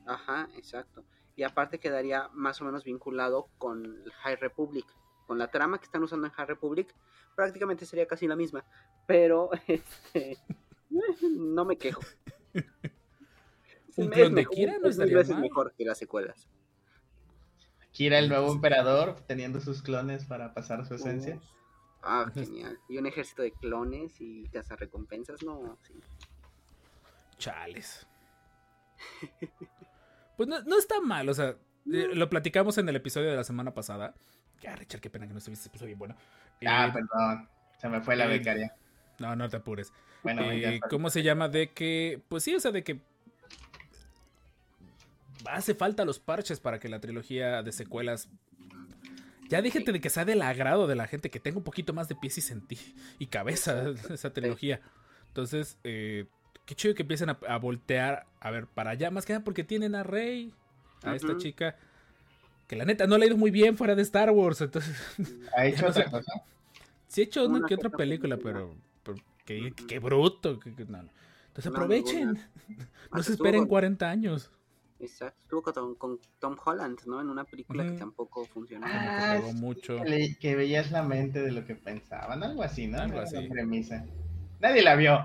Ajá, 0.06 0.50
exacto. 0.56 1.04
Y 1.36 1.44
aparte 1.44 1.80
quedaría 1.80 2.28
más 2.34 2.60
o 2.62 2.66
menos 2.66 2.84
vinculado 2.84 3.48
con 3.58 4.04
High 4.24 4.36
Republic. 4.36 4.86
Con 5.26 5.38
la 5.38 5.50
trama 5.50 5.78
que 5.80 5.86
están 5.86 6.04
usando 6.04 6.28
en 6.28 6.34
High 6.34 6.48
Republic, 6.48 6.94
prácticamente 7.36 7.86
sería 7.86 8.06
casi 8.08 8.28
la 8.28 8.36
misma. 8.36 8.66
Pero, 9.08 9.50
este, 9.68 10.38
no 11.22 11.66
me 11.66 11.78
quejo. 11.78 12.02
Un 13.96 14.10
clon 14.10 14.36
de 14.36 14.46
Kira 14.46 14.78
no 14.80 14.90
estaría 14.90 15.18
veces 15.18 15.34
mal. 15.34 15.42
mejor 15.42 15.74
que 15.76 15.86
las 15.86 15.98
secuelas. 15.98 16.48
Kira, 17.92 18.20
el 18.20 18.30
nuevo 18.30 18.52
emperador, 18.52 19.16
teniendo 19.28 19.60
sus 19.62 19.82
clones 19.82 20.26
para 20.26 20.54
pasar 20.54 20.86
su 20.86 20.96
esencia. 20.96 21.40
Ah, 22.02 22.32
genial. 22.34 22.80
Y 22.88 22.98
un 22.98 23.06
ejército 23.08 23.42
de 23.42 23.52
clones 23.52 24.20
y 24.22 24.48
recompensas, 24.78 25.44
no, 25.44 25.78
sí. 25.84 25.94
Chales. 27.38 28.08
Pues 30.38 30.48
no, 30.48 30.62
no 30.62 30.78
está 30.78 31.02
mal, 31.02 31.28
o 31.28 31.34
sea, 31.34 31.50
eh, 31.50 32.08
lo 32.14 32.30
platicamos 32.30 32.78
en 32.78 32.88
el 32.88 32.96
episodio 32.96 33.30
de 33.30 33.36
la 33.36 33.44
semana 33.44 33.74
pasada. 33.74 34.16
Ya, 34.62 34.74
Richard, 34.74 35.02
qué 35.02 35.10
pena 35.10 35.28
que 35.28 35.34
no 35.34 35.40
estuviste, 35.40 35.66
se 35.66 35.70
puso 35.70 35.86
bien 35.86 36.00
bueno. 36.00 36.16
Ah, 36.66 36.88
Eh, 36.88 36.92
perdón. 36.94 37.50
Se 37.78 37.90
me 37.90 38.00
fue 38.00 38.16
la 38.16 38.24
eh, 38.24 38.38
becaria. 38.40 38.74
no, 39.18 39.36
no 39.36 39.50
te 39.50 39.58
apures. 39.58 39.92
Bueno, 40.24 40.44
Eh. 40.50 40.80
¿Cómo 40.90 41.10
se 41.10 41.24
llama? 41.24 41.50
De 41.50 41.72
que, 41.74 42.22
pues 42.30 42.44
sí, 42.44 42.56
o 42.56 42.60
sea, 42.62 42.72
de 42.72 42.86
que 42.86 43.02
hace 45.46 45.76
falta 45.76 46.06
los 46.06 46.20
parches 46.20 46.62
para 46.62 46.80
que 46.80 46.88
la 46.88 47.02
trilogía 47.02 47.62
de 47.62 47.74
secuelas... 47.74 48.30
Ya 49.50 49.62
déjate 49.62 49.92
de 49.92 50.00
que 50.00 50.10
sea 50.10 50.26
del 50.26 50.42
agrado 50.42 50.88
de 50.88 50.96
la 50.96 51.08
gente, 51.08 51.30
que 51.30 51.40
tenga 51.40 51.58
un 51.58 51.64
poquito 51.64 51.92
más 51.94 52.08
de 52.08 52.16
pies 52.16 52.38
y 52.38 52.42
senti 52.42 52.78
y 53.18 53.28
cabeza 53.28 53.84
esa 54.10 54.32
trilogía. 54.32 54.80
Entonces, 55.28 55.78
eh, 55.84 56.26
qué 56.66 56.76
chido 56.76 56.94
que 56.96 57.02
empiecen 57.02 57.30
a, 57.30 57.40
a 57.48 57.58
voltear, 57.58 58.26
a 58.40 58.52
ver, 58.52 58.68
para 58.68 58.92
allá, 58.92 59.10
más 59.12 59.26
que 59.26 59.34
nada 59.34 59.44
porque 59.44 59.64
tienen 59.64 59.96
a 59.96 60.04
Rey, 60.04 60.54
a 61.04 61.16
esta 61.16 61.36
chica, 61.38 61.76
que 62.68 62.76
la 62.76 62.86
neta 62.86 63.08
no 63.08 63.18
le 63.18 63.26
ha 63.26 63.28
ido 63.28 63.38
muy 63.38 63.50
bien 63.52 63.76
fuera 63.76 63.96
de 63.96 64.04
Star 64.04 64.30
Wars, 64.32 64.62
entonces... 64.62 64.96
¿Ha 65.58 65.66
hecho 65.66 65.88
no 65.88 65.94
sé. 65.94 66.00
otra 66.02 66.12
cosa? 66.12 66.32
Sí 67.08 67.22
he 67.22 67.24
hecho 67.24 67.46
una, 67.48 67.68
que 67.68 67.74
otra 67.74 67.90
película, 67.90 68.38
pero, 68.38 68.76
pero 69.04 69.18
qué, 69.46 69.74
qué 69.88 69.98
bruto. 69.98 70.60
que- 70.60 70.76
que 70.76 70.86
no, 70.86 71.02
no. 71.02 71.10
Entonces 71.48 71.72
aprovechen. 71.72 72.20
ninguna. 72.68 72.90
No 73.12 73.24
se 73.24 73.32
esperen 73.32 73.56
estuvo- 73.56 73.70
40 73.70 74.08
años. 74.10 74.52
Exacto. 75.00 75.40
Estuvo 75.44 75.62
con, 75.64 75.96
con 75.96 76.20
Tom 76.40 76.58
Holland, 76.64 77.00
¿no? 77.06 77.22
En 77.22 77.30
una 77.30 77.46
película 77.46 77.86
que 77.86 77.92
tampoco 77.94 78.46
funcionó. 78.46 78.86
Ah, 78.90 79.36
pegó 79.38 79.54
mucho. 79.54 79.98
Que, 80.04 80.10
le- 80.10 80.36
que 80.38 80.56
veías 80.56 80.92
la 80.92 81.04
mente 81.04 81.42
de 81.42 81.52
lo 81.52 81.66
que 81.66 81.76
pensaban, 81.76 82.44
algo 82.44 82.64
así, 82.64 82.88
¿no? 82.88 83.00
Algo 83.00 83.20
así. 83.20 83.48
Premisa. 83.48 84.06
Nadie 84.60 84.82
la 84.84 84.96
vio. 84.96 85.24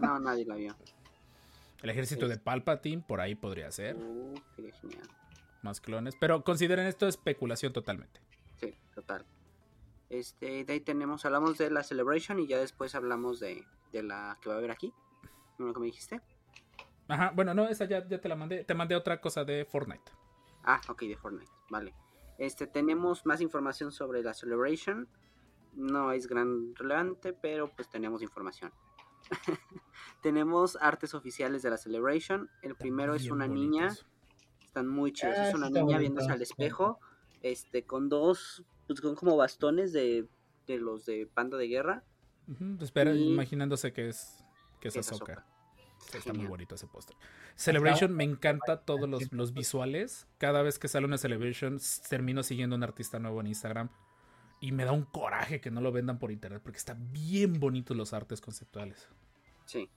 No, 0.00 0.20
nadie 0.20 0.44
la 0.46 0.54
vio. 0.54 0.76
El 1.82 1.90
ejército 1.90 2.28
de 2.28 2.38
Palpatine, 2.38 3.02
por 3.06 3.20
ahí 3.20 3.34
podría 3.34 3.70
ser. 3.72 3.96
Uh, 3.96 4.34
sería 4.54 4.72
genial. 4.74 5.08
Más 5.62 5.80
clones. 5.80 6.14
Pero 6.20 6.44
consideren 6.44 6.86
esto 6.86 7.08
especulación 7.08 7.72
totalmente. 7.72 8.20
Sí, 8.60 8.74
total. 8.94 9.24
Este, 10.08 10.64
de 10.64 10.72
ahí 10.72 10.80
tenemos, 10.80 11.24
hablamos 11.24 11.58
de 11.58 11.68
la 11.70 11.82
Celebration 11.82 12.38
y 12.38 12.46
ya 12.46 12.58
después 12.58 12.94
hablamos 12.94 13.40
de, 13.40 13.64
de 13.92 14.02
la 14.04 14.38
que 14.40 14.48
va 14.48 14.54
a 14.54 14.58
haber 14.58 14.70
aquí. 14.70 14.92
¿No 15.58 15.66
lo 15.66 15.74
que 15.74 15.80
me 15.80 15.86
dijiste? 15.86 16.20
Ajá, 17.08 17.32
bueno, 17.34 17.54
no, 17.54 17.68
esa 17.68 17.84
ya, 17.84 18.06
ya 18.06 18.20
te 18.20 18.28
la 18.28 18.36
mandé. 18.36 18.64
Te 18.64 18.74
mandé 18.74 18.96
otra 18.96 19.20
cosa 19.20 19.44
de 19.44 19.64
Fortnite. 19.64 20.10
Ah, 20.64 20.80
ok, 20.88 21.02
de 21.02 21.16
Fortnite, 21.16 21.50
vale. 21.70 21.94
Este, 22.38 22.66
tenemos 22.66 23.24
más 23.24 23.40
información 23.40 23.92
sobre 23.92 24.22
la 24.22 24.34
Celebration. 24.34 25.08
No 25.74 26.12
es 26.12 26.26
gran 26.26 26.74
relevante, 26.74 27.32
pero 27.32 27.70
pues 27.74 27.88
tenemos 27.88 28.22
información. 28.22 28.72
tenemos 30.22 30.76
artes 30.80 31.14
oficiales 31.14 31.62
de 31.62 31.70
la 31.70 31.76
Celebration. 31.76 32.50
El 32.62 32.74
primero 32.76 33.14
es 33.14 33.30
una 33.30 33.46
bonitos. 33.46 33.70
niña. 33.70 33.94
Están 34.64 34.88
muy 34.88 35.12
chidos. 35.12 35.34
Ah, 35.38 35.48
es 35.48 35.54
una 35.54 35.68
niña 35.68 35.82
bonito, 35.82 36.00
viéndose 36.00 36.30
al 36.32 36.42
espejo. 36.42 36.98
Este, 37.42 37.84
con 37.84 38.08
dos, 38.08 38.64
pues 38.86 39.00
con 39.00 39.14
como 39.14 39.36
bastones 39.36 39.92
de, 39.92 40.26
de 40.66 40.78
los 40.78 41.06
de 41.06 41.30
banda 41.34 41.56
de 41.56 41.68
guerra. 41.68 42.04
Ujú, 42.48 42.76
Espera, 42.82 43.12
Y- 43.12 43.32
imaginándose 43.32 43.92
que 43.92 44.08
es, 44.08 44.44
que 44.80 44.88
es 44.88 44.94
que 44.94 45.00
está 46.14 46.32
muy 46.32 46.46
bonito 46.46 46.74
ese 46.74 46.86
póster. 46.86 47.16
Celebration, 47.54 48.14
me 48.14 48.24
encanta 48.24 48.82
todos 48.84 49.08
los, 49.08 49.32
los 49.32 49.52
visuales. 49.52 50.26
Cada 50.38 50.62
vez 50.62 50.78
que 50.78 50.88
sale 50.88 51.06
una 51.06 51.18
Celebration, 51.18 51.78
termino 52.08 52.42
siguiendo 52.42 52.74
a 52.74 52.78
un 52.78 52.82
artista 52.82 53.18
nuevo 53.18 53.40
en 53.40 53.48
Instagram. 53.48 53.88
Y 54.60 54.72
me 54.72 54.84
da 54.84 54.92
un 54.92 55.04
coraje 55.04 55.60
que 55.60 55.70
no 55.70 55.80
lo 55.80 55.92
vendan 55.92 56.18
por 56.18 56.30
internet 56.32 56.62
porque 56.62 56.78
están 56.78 57.12
bien 57.12 57.60
bonitos 57.60 57.96
los 57.96 58.12
artes 58.12 58.40
conceptuales. 58.40 59.08
Sí. 59.66 59.90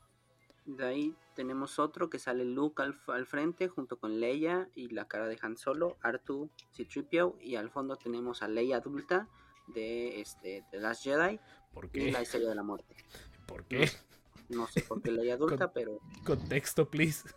De 0.66 0.86
ahí 0.86 1.16
tenemos 1.34 1.80
otro 1.80 2.10
que 2.10 2.20
sale 2.20 2.46
Luke 2.46 2.82
al, 2.84 3.00
al 3.08 3.26
frente 3.26 3.70
junto 3.70 3.98
con 3.98 4.20
Leia 4.20 4.70
y 4.76 4.90
la 4.90 5.08
cara 5.08 5.28
de 5.28 5.40
Han 5.42 5.58
Solo, 5.58 5.98
Artu, 6.02 6.50
C-3PO 6.74 7.38
y 7.42 7.56
al 7.56 7.72
fondo 7.72 7.96
tenemos 7.96 8.44
a 8.44 8.48
Leia 8.48 8.78
adulta 8.78 9.28
de 9.68 10.20
este 10.20 10.66
The 10.72 10.80
Last 10.80 11.04
Jedi 11.04 11.40
¿Por 11.74 11.86
y 11.86 11.90
qué? 11.90 12.12
la 12.12 12.22
Estrella 12.22 12.50
de 12.50 12.56
la 12.56 12.64
Muerte. 12.64 12.96
¿Por 13.48 13.66
qué? 13.66 13.90
No 14.50 14.68
sé 14.68 14.82
por 14.82 15.02
qué 15.02 15.12
Leia 15.12 15.34
adulta, 15.36 15.72
pero 15.72 16.00
Contexto, 16.26 16.90
please. 16.90 17.28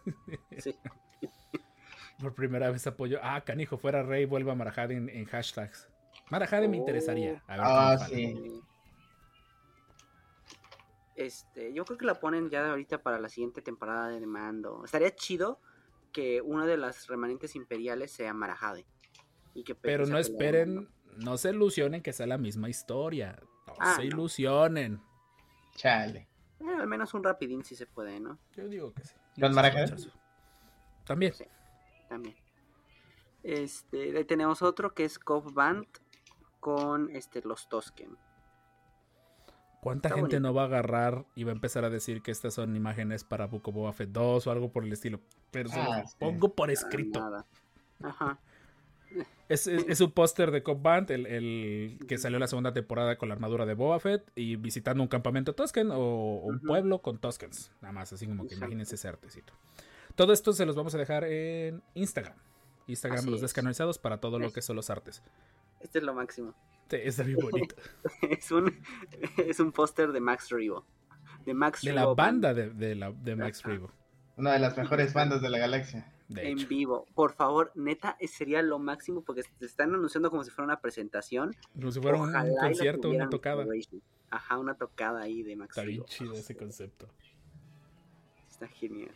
sí. 0.58 0.74
Por 2.20 2.34
primera 2.34 2.70
vez 2.70 2.86
apoyo. 2.86 3.18
Ah, 3.22 3.40
canijo, 3.44 3.76
fuera 3.78 4.02
Rey, 4.04 4.26
vuelva 4.26 4.52
a 4.52 4.54
Marajade 4.54 4.94
en, 4.94 5.08
en 5.08 5.24
hashtags. 5.24 5.88
Marajade 6.30 6.68
me 6.68 6.76
Oh. 6.76 6.80
interesaría. 6.80 7.42
A 7.48 7.56
ver 7.56 7.60
Ah, 7.64 7.98
sí. 8.08 8.60
Este, 11.16 11.72
yo 11.74 11.84
creo 11.84 11.98
que 11.98 12.06
la 12.06 12.20
ponen 12.20 12.48
ya 12.48 12.62
de 12.62 12.70
ahorita 12.70 13.02
para 13.02 13.18
la 13.18 13.28
siguiente 13.28 13.60
temporada 13.60 14.08
de 14.08 14.26
Mando. 14.26 14.82
Estaría 14.84 15.14
chido 15.14 15.60
que 16.12 16.40
una 16.42 16.64
de 16.66 16.76
las 16.76 17.06
remanentes 17.08 17.54
imperiales 17.56 18.12
sea 18.12 18.32
Marajade. 18.34 18.86
Y 19.54 19.64
que 19.64 19.74
Pero 19.74 20.06
no 20.06 20.18
esperen, 20.18 20.88
no 21.16 21.36
se 21.36 21.50
ilusionen 21.50 22.02
que 22.02 22.12
sea 22.12 22.26
la 22.26 22.38
misma 22.38 22.70
historia. 22.70 23.38
No 23.66 23.74
Ah, 23.78 23.94
se 23.96 24.02
no. 24.02 24.08
ilusionen. 24.08 25.02
Chale. 25.76 26.28
Eh, 26.62 26.74
al 26.80 26.86
menos 26.86 27.12
un 27.14 27.24
rapidín 27.24 27.64
si 27.64 27.74
se 27.76 27.86
puede, 27.86 28.20
¿no? 28.20 28.38
Yo 28.56 28.68
digo 28.68 28.92
que 28.92 29.04
sí. 29.04 29.14
¿Con 29.40 29.54
Marajade? 29.54 29.90
Muchacho. 29.90 30.10
También. 31.04 31.32
Sí. 31.34 31.44
También. 32.08 32.36
Este, 33.42 34.16
ahí 34.16 34.24
tenemos 34.24 34.62
otro 34.62 34.94
que 34.94 35.04
es 35.04 35.18
Cove 35.18 35.50
Band 35.52 35.86
con 36.60 37.10
este 37.10 37.42
los 37.42 37.68
Tosken. 37.68 38.16
¿Cuánta 39.80 40.08
Está 40.08 40.20
gente 40.20 40.36
bonito. 40.36 40.48
no 40.48 40.54
va 40.54 40.62
a 40.62 40.66
agarrar 40.66 41.24
y 41.34 41.42
va 41.42 41.50
a 41.50 41.54
empezar 41.54 41.84
a 41.84 41.90
decir 41.90 42.22
que 42.22 42.30
estas 42.30 42.54
son 42.54 42.76
imágenes 42.76 43.24
para 43.24 43.46
Book 43.46 43.66
of 43.68 43.74
Boba 43.74 43.92
Fett 43.92 44.10
2 44.10 44.46
o 44.46 44.50
algo 44.52 44.70
por 44.70 44.84
el 44.84 44.92
estilo? 44.92 45.18
Pero 45.50 45.70
se 45.70 45.80
Ah, 45.80 46.02
los 46.02 46.10
sí. 46.12 46.16
pongo 46.20 46.54
por 46.54 46.70
escrito. 46.70 47.18
nada. 47.18 47.44
Ajá. 48.04 48.38
Es, 49.48 49.66
es- 49.66 49.84
es 49.88 50.00
un 50.00 50.12
póster 50.12 50.50
de 50.50 50.62
Cop 50.62 50.82
Band, 50.82 51.10
el, 51.10 51.26
el 51.26 51.98
que 52.08 52.16
salió 52.18 52.38
la 52.38 52.46
segunda 52.46 52.72
temporada 52.72 53.16
con 53.16 53.28
la 53.28 53.34
armadura 53.34 53.66
de 53.66 53.74
Boba 53.74 54.00
Fett 54.00 54.30
y 54.34 54.56
visitando 54.56 55.02
un 55.02 55.08
campamento 55.08 55.54
Tosken 55.54 55.90
o 55.92 56.40
un 56.42 56.60
pueblo 56.60 57.02
con 57.02 57.18
Toskens. 57.18 57.70
Nada 57.80 57.92
más, 57.92 58.12
así 58.12 58.26
como 58.26 58.46
que 58.46 58.54
imagínense 58.54 58.94
ese 58.94 59.08
artecito. 59.08 59.52
Todo 60.14 60.32
esto 60.32 60.52
se 60.52 60.64
los 60.66 60.76
vamos 60.76 60.94
a 60.94 60.98
dejar 60.98 61.24
en 61.24 61.82
Instagram. 61.94 62.34
Instagram, 62.86 63.18
Así 63.20 63.26
los 63.30 63.36
es. 63.36 63.42
descanonizados 63.42 63.98
para 63.98 64.18
todo 64.18 64.38
lo 64.38 64.52
que 64.52 64.60
son 64.62 64.76
los 64.76 64.90
artes. 64.90 65.22
Este 65.80 65.98
es 65.98 66.04
lo 66.04 66.14
máximo. 66.14 66.54
Sí, 66.90 66.96
está 67.02 67.22
bien 67.22 67.38
bonito. 67.40 67.74
es 68.22 68.50
un 68.50 68.74
es 69.38 69.60
un 69.60 69.72
póster 69.72 70.12
de 70.12 70.20
Max 70.20 70.50
Rebo. 70.50 70.84
De 71.46 71.54
Max 71.54 71.82
De 71.82 71.92
la 71.92 72.02
Rebo 72.02 72.14
banda 72.14 72.52
de, 72.54 72.70
de 72.70 72.94
la, 72.94 73.10
de 73.12 73.36
Max. 73.36 73.62
Rebo. 73.62 73.90
Una 74.36 74.52
de 74.52 74.58
las 74.58 74.76
mejores 74.76 75.12
bandas 75.12 75.40
de 75.42 75.48
la 75.50 75.58
galaxia. 75.58 76.11
De 76.28 76.48
en 76.48 76.58
hecho. 76.58 76.68
vivo. 76.68 77.06
Por 77.14 77.32
favor, 77.32 77.72
neta, 77.74 78.16
sería 78.26 78.62
lo 78.62 78.78
máximo 78.78 79.22
porque 79.22 79.42
se 79.42 79.50
están 79.64 79.94
anunciando 79.94 80.30
como 80.30 80.44
si 80.44 80.50
fuera 80.50 80.64
una 80.64 80.80
presentación. 80.80 81.54
Como 81.74 81.90
si 81.92 82.00
fuera 82.00 82.18
un 82.18 82.30
Ojalá 82.30 82.60
concierto, 82.60 83.10
una 83.10 83.28
tocada. 83.28 83.66
Ajá, 84.30 84.58
una 84.58 84.74
tocada 84.74 85.20
ahí 85.20 85.42
de 85.42 85.56
Max 85.56 85.76
Está 85.76 85.86
bien 85.86 86.04
chido 86.04 86.32
ese 86.32 86.56
concepto. 86.56 87.08
Está 88.48 88.66
genial. 88.68 89.14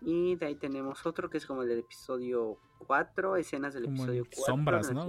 Y 0.00 0.36
de 0.36 0.46
ahí 0.46 0.54
tenemos 0.56 1.06
otro 1.06 1.30
que 1.30 1.38
es 1.38 1.46
como 1.46 1.62
el 1.62 1.68
del 1.68 1.78
episodio 1.78 2.58
4, 2.86 3.36
escenas 3.36 3.74
del 3.74 3.84
Como 3.84 3.96
episodio 3.96 4.22
en 4.24 4.30
4. 4.36 4.44
sombras, 4.44 4.92
¿no? 4.92 5.08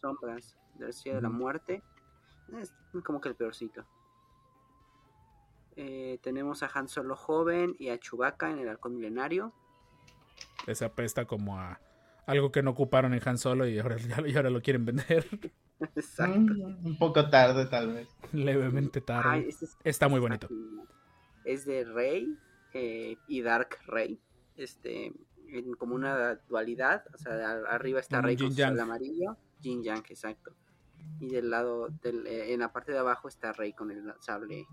Sombras, 0.00 0.56
de 0.78 1.12
la 1.12 1.20
de. 1.20 1.28
Muerte. 1.28 1.82
Es 2.60 2.72
como 3.04 3.20
que 3.20 3.28
el 3.28 3.36
peorcito. 3.36 3.86
Eh, 5.76 6.18
tenemos 6.22 6.62
a 6.62 6.70
Han 6.74 6.88
Solo 6.88 7.16
joven 7.16 7.74
y 7.78 7.88
a 7.88 7.98
Chewbacca 7.98 8.50
en 8.50 8.58
el 8.58 8.68
halcón 8.68 8.94
milenario. 8.94 9.52
Ese 10.66 10.84
apesta 10.84 11.26
como 11.26 11.58
a 11.58 11.80
algo 12.26 12.50
que 12.52 12.62
no 12.62 12.70
ocuparon 12.70 13.12
en 13.12 13.20
Han 13.28 13.38
Solo 13.38 13.66
y 13.66 13.78
ahora, 13.78 13.96
y 14.26 14.36
ahora 14.36 14.50
lo 14.50 14.62
quieren 14.62 14.84
vender 14.84 15.26
Exacto. 15.96 16.52
Mm, 16.54 16.86
un 16.86 16.98
poco 16.98 17.28
tarde, 17.28 17.66
tal 17.66 17.92
vez. 17.92 18.08
levemente 18.32 19.00
tarde. 19.00 19.28
Ay, 19.28 19.48
es- 19.48 19.76
Está 19.84 20.08
muy 20.08 20.20
bonito. 20.20 20.48
Es 21.44 21.66
de 21.66 21.84
Rey 21.84 22.38
eh, 22.72 23.16
y 23.28 23.42
Dark 23.42 23.78
Rey. 23.86 24.18
Este, 24.56 25.12
en 25.48 25.74
como 25.74 25.94
una 25.96 26.36
dualidad. 26.48 27.04
O 27.12 27.18
sea, 27.18 27.32
a- 27.34 27.74
arriba 27.74 28.00
está 28.00 28.22
Rey 28.22 28.36
con 28.36 28.50
su 28.52 28.56
Yang. 28.56 28.68
sable 28.70 28.82
amarillo. 28.82 29.36
Jin 29.60 29.82
Yang, 29.82 30.04
exacto. 30.10 30.54
Y 31.20 31.28
del 31.28 31.50
lado, 31.50 31.88
del, 32.02 32.26
eh, 32.26 32.54
en 32.54 32.60
la 32.60 32.72
parte 32.72 32.92
de 32.92 32.98
abajo 32.98 33.28
está 33.28 33.52
Rey 33.52 33.72
con 33.74 33.90
el 33.90 34.14
sable 34.20 34.66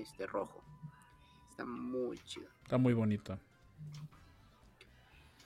este 0.00 0.26
rojo. 0.26 0.62
Está 1.50 1.64
muy 1.64 2.18
chido. 2.18 2.48
Está 2.62 2.78
muy 2.78 2.92
bonito. 2.94 3.38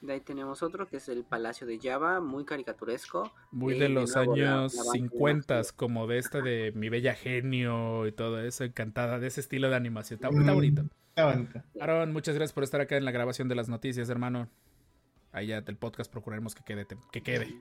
De 0.00 0.14
ahí 0.14 0.21
tenemos 0.21 0.62
otro 0.62 0.88
que 0.88 0.97
es 0.97 1.09
el 1.11 1.25
Palacio 1.25 1.66
de 1.66 1.78
Java, 1.78 2.21
muy 2.21 2.47
caricaturesco. 2.47 3.30
Muy 3.52 3.75
Eh, 3.75 3.78
de 3.80 3.83
de 3.85 3.88
los 3.90 4.14
nuevo, 4.16 4.35
la- 4.35 4.42
años 4.62 4.75
la 4.75 4.83
de 4.85 4.90
50, 4.99 5.54
Max 5.57 5.73
como 5.75 6.07
de 6.07 6.19
este 6.19 6.40
de 6.40 6.73
Mi 6.75 6.88
Bella 6.88 7.14
Genio 7.14 8.07
y 8.07 8.12
todo 8.12 8.40
eso, 8.40 8.64
encantada 8.64 9.19
de 9.19 9.26
ese 9.26 9.40
estilo 9.42 9.69
de 9.69 9.76
animación. 9.76 10.16
Está, 10.16 10.28
está 10.28 10.52
Mm, 10.52 10.54
bonito. 10.54 10.83
Está 11.11 11.26
bonito. 11.35 11.62
Aaron, 11.80 12.12
muchas 12.14 12.35
gracias 12.35 12.54
por 12.54 12.64
estar 12.64 12.80
acá 12.80 12.97
en 12.97 13.04
la 13.04 13.11
grabación 13.11 13.49
de 13.49 13.54
las 13.57 13.69
noticias, 13.69 14.09
hermano. 14.09 14.49
Allá 15.33 15.61
del 15.61 15.76
podcast 15.76 16.11
procuraremos 16.11 16.54
que 16.54 16.62
quede. 16.64 16.87
Que 17.12 17.23
quede. 17.23 17.61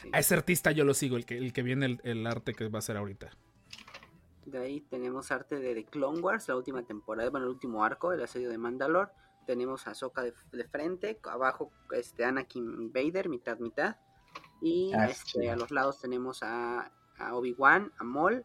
Sí. 0.00 0.08
A 0.12 0.20
ese 0.20 0.34
artista 0.34 0.70
yo 0.70 0.84
lo 0.84 0.94
sigo, 0.94 1.16
el 1.16 1.26
que, 1.26 1.36
el 1.36 1.52
que 1.52 1.62
viene 1.62 1.84
el, 1.86 2.00
el 2.04 2.26
arte 2.28 2.54
que 2.54 2.68
va 2.68 2.78
a 2.78 2.80
hacer 2.80 2.96
ahorita. 2.96 3.30
De 4.50 4.58
ahí 4.58 4.80
tenemos 4.80 5.30
arte 5.30 5.58
de 5.58 5.74
The 5.74 5.84
Clone 5.84 6.20
Wars, 6.20 6.48
la 6.48 6.56
última 6.56 6.82
temporada, 6.82 7.30
bueno, 7.30 7.46
el 7.46 7.52
último 7.52 7.84
arco 7.84 8.10
del 8.10 8.22
asedio 8.22 8.50
de 8.50 8.58
Mandalore. 8.58 9.10
Tenemos 9.46 9.86
a 9.86 9.92
Ahsoka 9.92 10.22
de, 10.22 10.32
de 10.52 10.64
frente, 10.64 11.18
abajo 11.24 11.70
este 11.92 12.24
Anakin 12.24 12.92
Vader, 12.92 13.28
mitad 13.28 13.58
mitad. 13.58 13.96
Y 14.60 14.92
Ah, 14.94 15.06
este, 15.08 15.50
a 15.50 15.56
los 15.56 15.70
lados 15.70 16.00
tenemos 16.00 16.42
a, 16.42 16.92
a 17.18 17.34
Obi-Wan, 17.34 17.92
a 17.98 18.04
Maul. 18.04 18.44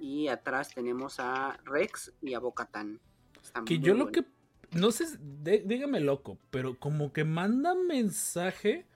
Y 0.00 0.28
atrás 0.28 0.72
tenemos 0.74 1.18
a 1.18 1.58
Rex 1.64 2.12
y 2.20 2.34
a 2.34 2.38
Bo-Katan. 2.38 3.00
Están 3.42 3.64
Que 3.64 3.78
yo 3.80 3.94
lo 3.94 4.12
que. 4.12 4.24
No 4.72 4.92
sé, 4.92 5.06
dígame 5.20 5.98
loco, 6.00 6.38
pero 6.50 6.78
como 6.78 7.12
que 7.12 7.24
manda 7.24 7.74
mensaje. 7.74 8.86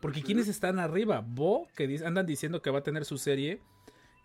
Porque 0.00 0.22
quienes 0.22 0.46
están 0.48 0.78
arriba, 0.78 1.24
Bo, 1.26 1.66
que 1.74 1.86
dice- 1.88 2.06
andan 2.06 2.24
diciendo 2.24 2.62
que 2.62 2.70
va 2.70 2.78
a 2.78 2.82
tener 2.82 3.04
su 3.04 3.18
serie. 3.18 3.60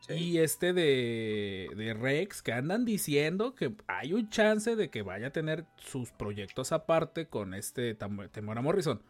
Sí. 0.07 0.13
Y 0.15 0.37
este 0.39 0.73
de, 0.73 1.69
de 1.77 1.93
Rex, 1.93 2.41
que 2.41 2.51
andan 2.51 2.83
diciendo 2.83 3.55
que 3.55 3.73
hay 3.87 4.11
un 4.13 4.29
chance 4.29 4.75
de 4.75 4.89
que 4.89 5.01
vaya 5.01 5.27
a 5.27 5.31
tener 5.31 5.65
sus 5.77 6.11
proyectos 6.11 6.73
aparte 6.73 7.27
con 7.27 7.53
este 7.53 7.95
Temora 7.95 8.61
Morrison. 8.61 9.01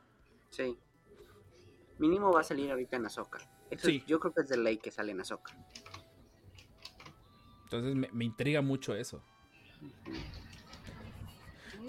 Sí. 0.51 0.77
Mínimo 1.97 2.31
va 2.31 2.41
a 2.41 2.43
salir 2.43 2.69
ahorita 2.69 2.97
en. 2.97 3.05
Eso 3.07 3.25
Sí. 3.77 4.03
yo 4.05 4.19
creo 4.19 4.33
que 4.33 4.41
es 4.41 4.49
de 4.49 4.57
ley 4.57 4.77
que 4.77 4.91
sale 4.91 5.13
en 5.13 5.21
Ahsoka. 5.21 5.55
Entonces 7.63 7.95
me, 7.95 8.07
me 8.13 8.25
intriga 8.25 8.61
mucho 8.61 8.95
eso. 8.95 9.23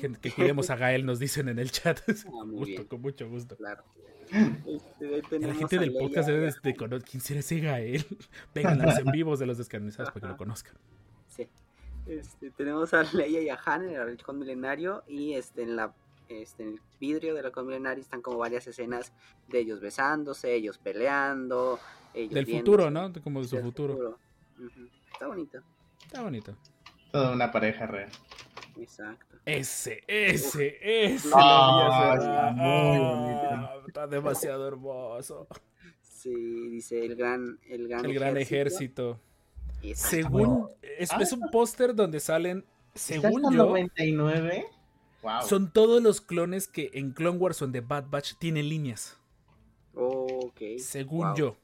Que, 0.00 0.11
que 0.12 0.32
cuidemos 0.32 0.70
a 0.70 0.76
Gael, 0.76 1.04
nos 1.04 1.18
dicen 1.18 1.49
en 1.49 1.58
el 1.58 1.70
chat. 1.70 2.00
Ah, 2.08 2.44
muy 2.44 2.46
Gusto, 2.56 2.64
bien. 2.66 2.84
con 2.84 3.00
mucho 3.02 3.28
gusto. 3.28 3.56
Claro. 3.56 3.84
Este, 4.31 5.38
La 5.38 5.54
gente 5.54 5.78
del 5.78 5.90
Leia 5.90 6.00
podcast 6.00 6.28
debe 6.28 6.52
de, 6.62 6.75
conocer 6.76 7.09
quién 7.09 7.21
será 7.21 7.40
ese 7.40 7.61
Gael. 7.61 8.07
Vengan 8.54 8.81
a 8.81 8.87
los 8.87 8.99
en 8.99 9.11
vivos 9.12 9.38
de 9.38 9.47
los 9.47 9.59
descanonizados 9.59 10.11
para 10.11 10.26
que 10.26 10.33
lo 10.33 10.37
conozcan. 10.37 10.75
Sí. 11.28 11.49
Este, 12.07 12.50
tenemos 12.50 12.93
a 12.95 13.02
Leia 13.12 13.43
y 13.43 13.49
a 13.49 13.59
Han 13.64 13.85
en 13.85 13.95
el 13.95 14.00
halcón 14.00 14.38
milenario 14.38 15.04
y 15.07 15.35
este 15.35 15.62
en 15.62 15.76
la 15.76 15.95
este, 16.28 16.62
en 16.62 16.69
el 16.71 16.81
vidrio 17.00 17.35
del 17.35 17.47
halcón 17.47 17.66
milenario 17.66 18.02
están 18.02 18.23
como 18.23 18.38
varias 18.38 18.66
escenas 18.66 19.12
de 19.49 19.61
ellos 19.61 19.81
besándose, 19.81 20.54
ellos 20.54 20.78
peleando, 20.78 21.78
ellos 22.14 22.35
Del 22.35 22.47
futuro, 22.47 22.90
¿no? 22.90 23.12
Como 23.23 23.43
de 23.43 23.49
su 23.49 23.57
Del 23.57 23.64
futuro. 23.64 24.19
Ujú. 24.59 24.88
Está 25.12 25.26
bonito. 25.26 25.61
Está 26.02 26.23
bonito. 26.23 26.57
Toda 27.14 27.30
una 27.30 27.52
pareja 27.52 27.87
real. 27.87 28.11
Exacto. 28.76 29.37
Ese, 29.47 30.02
ese, 30.09 30.78
ese. 30.83 31.28
Ah, 31.33 32.16
Está 33.87 34.09
demasiado 34.09 34.66
hermoso. 34.66 35.47
Sí, 36.00 36.35
dice 36.71 37.04
el 37.04 37.14
gran 37.14 37.61
el 37.68 37.87
gran 37.87 38.04
El 38.04 38.14
gran 38.14 38.37
ejército. 38.37 39.21
Según. 39.94 40.71
Es, 40.83 41.12
Ah. 41.12 41.18
es 41.21 41.33
un 41.33 41.49
póster 41.52 41.94
donde 41.94 42.18
salen. 42.18 42.64
¿Está 42.94 43.21
Según 43.28 43.42
yo. 43.52 43.64
99? 43.66 44.66
Wow. 45.23 45.42
Son 45.42 45.73
todos 45.73 46.02
los 46.02 46.21
clones 46.21 46.66
que 46.66 46.90
en 46.94 47.12
Clone 47.12 47.38
Wars 47.38 47.62
o 47.62 47.66
en 47.66 47.73
The 47.73 47.80
Bad 47.80 48.06
Batch 48.11 48.35
tienen 48.38 48.68
líneas. 48.68 49.21
Ok. 49.94 50.61
Según 50.78 51.28
Wow. 51.28 51.37
yo. 51.37 51.56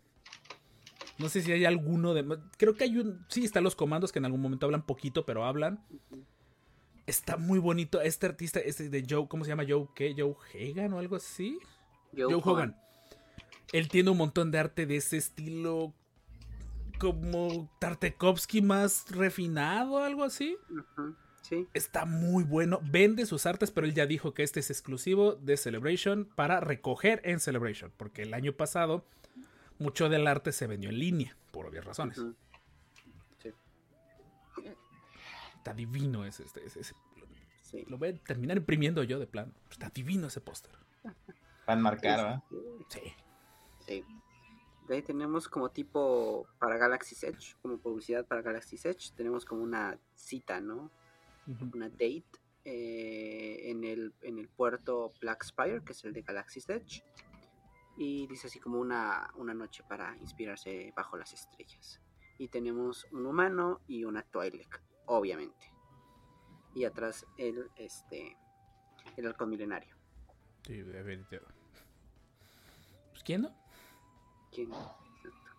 No 1.21 1.29
sé 1.29 1.43
si 1.43 1.53
hay 1.53 1.67
alguno 1.67 2.15
de. 2.15 2.39
Creo 2.57 2.75
que 2.75 2.85
hay 2.85 2.97
un. 2.97 3.25
Sí, 3.29 3.45
están 3.45 3.63
los 3.63 3.77
comandos 3.77 4.11
que 4.11 4.19
en 4.19 4.25
algún 4.25 4.41
momento 4.41 4.65
hablan 4.65 4.87
poquito, 4.87 5.27
pero 5.27 5.45
hablan. 5.45 5.85
Está 7.07 7.37
muy 7.37 7.59
bonito. 7.59 8.01
Este 8.01 8.27
artista, 8.27 8.59
este 8.61 8.89
de 8.89 9.05
Joe, 9.09 9.29
¿cómo 9.29 9.45
se 9.45 9.51
llama? 9.51 9.65
Joe, 9.69 9.89
¿qué? 9.95 10.15
Joe 10.17 10.35
Hagan 10.55 10.95
o 10.95 10.99
algo 10.99 11.17
así. 11.17 11.59
Joe, 12.17 12.33
Joe 12.33 12.43
Hogan. 12.43 12.77
Él 13.73 13.89
tiene 13.89 14.11
un 14.11 14.17
montón 14.17 14.51
de 14.51 14.59
arte 14.59 14.87
de 14.87 14.97
ese 14.97 15.19
estilo. 15.19 15.93
Como 16.99 17.71
Tartakovsky 17.81 18.63
más 18.63 19.11
refinado, 19.11 19.99
algo 19.99 20.25
así. 20.25 20.57
Sí. 21.43 21.67
Está 21.75 22.07
muy 22.07 22.45
bueno. 22.45 22.81
Vende 22.83 23.27
sus 23.27 23.45
artes, 23.45 23.71
pero 23.71 23.87
él 23.87 23.95
ya 23.95 24.07
dijo 24.07 24.33
que 24.33 24.43
este 24.43 24.61
es 24.61 24.71
exclusivo 24.71 25.35
de 25.35 25.57
Celebration 25.57 26.29
para 26.35 26.61
recoger 26.61 27.21
en 27.25 27.41
Celebration. 27.41 27.93
Porque 27.97 28.23
el 28.23 28.33
año 28.35 28.53
pasado 28.53 29.05
mucho 29.81 30.09
del 30.09 30.27
arte 30.29 30.53
se 30.53 30.67
vendió 30.69 30.91
en 30.91 30.99
línea, 30.99 31.37
por 31.51 31.67
obvias 31.67 31.85
razones. 31.85 32.21
Sí. 33.43 33.51
Está 35.57 35.75
divino 35.75 36.25
ese, 36.25 36.45
este- 36.45 36.65
ese- 36.65 36.81
ese- 36.81 36.95
Sí. 37.63 37.85
Lo 37.89 37.99
voy 37.99 38.09
a 38.09 38.15
terminar 38.17 38.57
imprimiendo 38.57 39.03
yo 39.05 39.19
de 39.21 39.27
plano. 39.29 39.53
Está 39.71 39.91
divino 39.91 40.27
ese 40.27 40.41
póster. 40.41 40.73
Van 41.67 41.81
marcar, 41.81 42.19
¿va? 42.25 42.43
Sí. 42.89 43.01
Sí. 43.87 44.05
De 44.89 44.97
ahí 44.97 45.03
tenemos 45.03 45.47
como 45.49 45.69
tipo 45.71 46.49
para 46.59 46.77
Galaxy's 46.79 47.23
Edge, 47.23 47.55
como 47.63 47.79
publicidad 47.79 48.27
para 48.27 48.43
Galaxy's 48.43 48.85
Edge, 48.87 49.13
tenemos 49.15 49.45
como 49.45 49.63
una 49.63 49.97
cita, 50.17 50.61
¿no? 50.61 50.91
Una 51.73 51.89
date 51.89 52.25
eh, 52.65 53.71
en, 53.71 53.85
el, 53.85 54.13
en 54.23 54.39
el 54.39 54.49
puerto 54.49 55.13
Black 55.21 55.45
Spire, 55.45 55.83
que 55.85 55.93
es 55.93 56.05
el 56.05 56.13
de 56.13 56.23
Galaxy's 56.23 56.69
Edge. 56.69 57.03
Y 58.03 58.27
dice 58.29 58.47
así 58.47 58.59
como 58.59 58.81
una, 58.81 59.31
una 59.35 59.53
noche 59.53 59.85
para 59.87 60.17
inspirarse 60.17 60.91
bajo 60.97 61.19
las 61.19 61.35
estrellas. 61.35 62.01
Y 62.39 62.49
tenemos 62.49 63.07
un 63.13 63.27
humano 63.27 63.83
y 63.87 64.05
una 64.05 64.23
Twi'lek, 64.23 64.83
obviamente. 65.05 65.71
Y 66.75 66.87
atrás 66.87 67.27
el, 67.37 67.71
este, 67.77 68.39
el 69.19 69.27
halcón 69.27 69.51
milenario. 69.51 69.95
Sí. 70.67 70.83
Pues 73.11 73.23
quién 73.23 73.43
no? 73.43 73.55
¿Quién? 74.51 74.73
Exacto. 74.73 75.51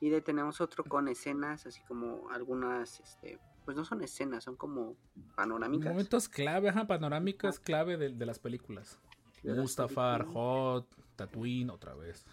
Y 0.00 0.10
de 0.10 0.20
tenemos 0.20 0.60
otro 0.60 0.84
con 0.84 1.08
escenas, 1.08 1.64
así 1.64 1.80
como 1.84 2.28
algunas, 2.28 3.00
este, 3.00 3.40
pues 3.64 3.78
no 3.78 3.86
son 3.86 4.02
escenas, 4.02 4.44
son 4.44 4.56
como 4.56 4.94
panorámicas. 5.34 5.90
Momentos 5.90 6.28
clave, 6.28 6.68
ajá, 6.68 6.86
panorámicas 6.86 7.58
clave 7.58 7.96
de, 7.96 8.10
de 8.10 8.26
las 8.26 8.38
películas. 8.38 9.00
Mustafar. 9.44 10.24
Hot, 10.26 10.86
Tatooine, 11.16 11.70
otra 11.70 11.94
vez. 11.94 12.24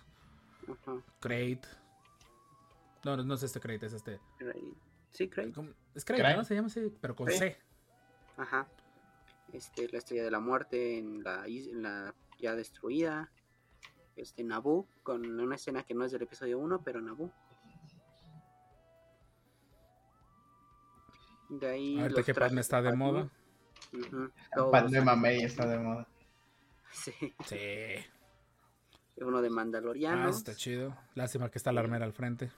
Ajá, 0.67 1.01
Crate. 1.19 1.61
No, 3.03 3.17
no, 3.17 3.23
no 3.23 3.33
es 3.35 3.43
este 3.43 3.59
Crate, 3.59 3.85
es 3.85 3.93
este. 3.93 4.19
Sí, 5.11 5.27
Crate. 5.29 5.53
Es 5.93 6.03
Crate, 6.03 6.21
Crate. 6.21 6.37
¿no? 6.37 6.43
Se 6.43 6.55
llama 6.55 6.67
así, 6.67 6.91
pero 7.01 7.15
con 7.15 7.29
Sí. 7.29 7.37
C. 7.37 7.57
Ajá. 8.37 8.67
Este, 9.53 9.87
la 9.89 9.99
estrella 9.99 10.23
de 10.23 10.31
la 10.31 10.39
muerte 10.39 10.97
en 10.97 11.23
la, 11.23 11.45
en 11.45 11.83
la 11.83 12.13
ya 12.39 12.55
destruida. 12.55 13.31
Este, 14.15 14.43
Naboo, 14.43 14.87
con 15.03 15.39
una 15.39 15.55
escena 15.55 15.83
que 15.83 15.93
no 15.93 16.03
es 16.05 16.11
del 16.11 16.21
episodio 16.23 16.57
1, 16.59 16.81
pero 16.83 17.01
Naboo. 17.01 17.31
De 21.49 21.67
ahí. 21.69 21.99
Ahorita 21.99 22.17
los 22.19 22.25
que 22.25 22.33
Padme 22.33 22.61
está 22.61 22.81
de 22.81 22.89
Padme. 22.89 22.97
moda. 22.97 23.29
Los 23.91 24.71
de 24.71 24.71
trajes 24.71 25.03
Mamey 25.05 25.43
está 25.43 25.63
Padme. 25.63 25.77
de 25.77 25.83
moda. 25.83 26.07
Sí. 26.95 27.11
Sí. 27.45 27.57
Uno 29.17 29.41
de 29.41 29.49
Mandaloriano. 29.49 30.27
Ah, 30.27 30.29
está 30.29 30.55
chido. 30.55 30.95
Lástima 31.13 31.49
que 31.51 31.57
está 31.57 31.71
la 31.71 31.81
armera 31.81 32.05
al 32.05 32.13
frente. 32.13 32.51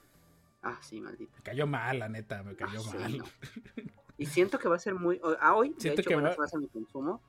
Ah, 0.62 0.78
sí, 0.82 1.00
maldita. 1.00 1.36
Me 1.36 1.42
cayó 1.42 1.66
mal, 1.66 1.98
la 1.98 2.08
neta, 2.08 2.42
me 2.42 2.56
cayó 2.56 2.80
Ah, 2.80 2.90
sí, 2.90 2.96
mal. 2.98 3.18
no. 3.18 3.24
Y 4.20 4.26
siento 4.26 4.58
que 4.58 4.68
va 4.68 4.74
a 4.74 4.80
ser 4.80 4.96
muy. 4.96 5.20
Ah, 5.40 5.54
hoy, 5.54 5.68
de 5.74 5.80
Siento 5.80 6.00
hecho, 6.00 6.08
que 6.08 6.14
bueno, 6.16 6.30
va- 6.36 6.44
a 6.52 6.58
mi 6.58 6.66
consumo. 6.68 7.22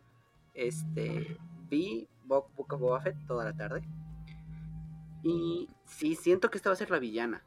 Este. 0.55 1.37
Vi 1.69 2.07
Bo- 2.23 2.49
Book 2.55 2.73
of 2.73 2.79
Boba 2.81 3.01
Fett 3.01 3.15
toda 3.27 3.45
la 3.45 3.53
tarde. 3.53 3.83
Y 5.23 5.69
sí, 5.85 6.15
siento 6.15 6.49
que 6.49 6.57
esta 6.57 6.69
va 6.69 6.73
a 6.73 6.77
ser 6.77 6.89
la 6.89 6.97
villana 6.99 7.43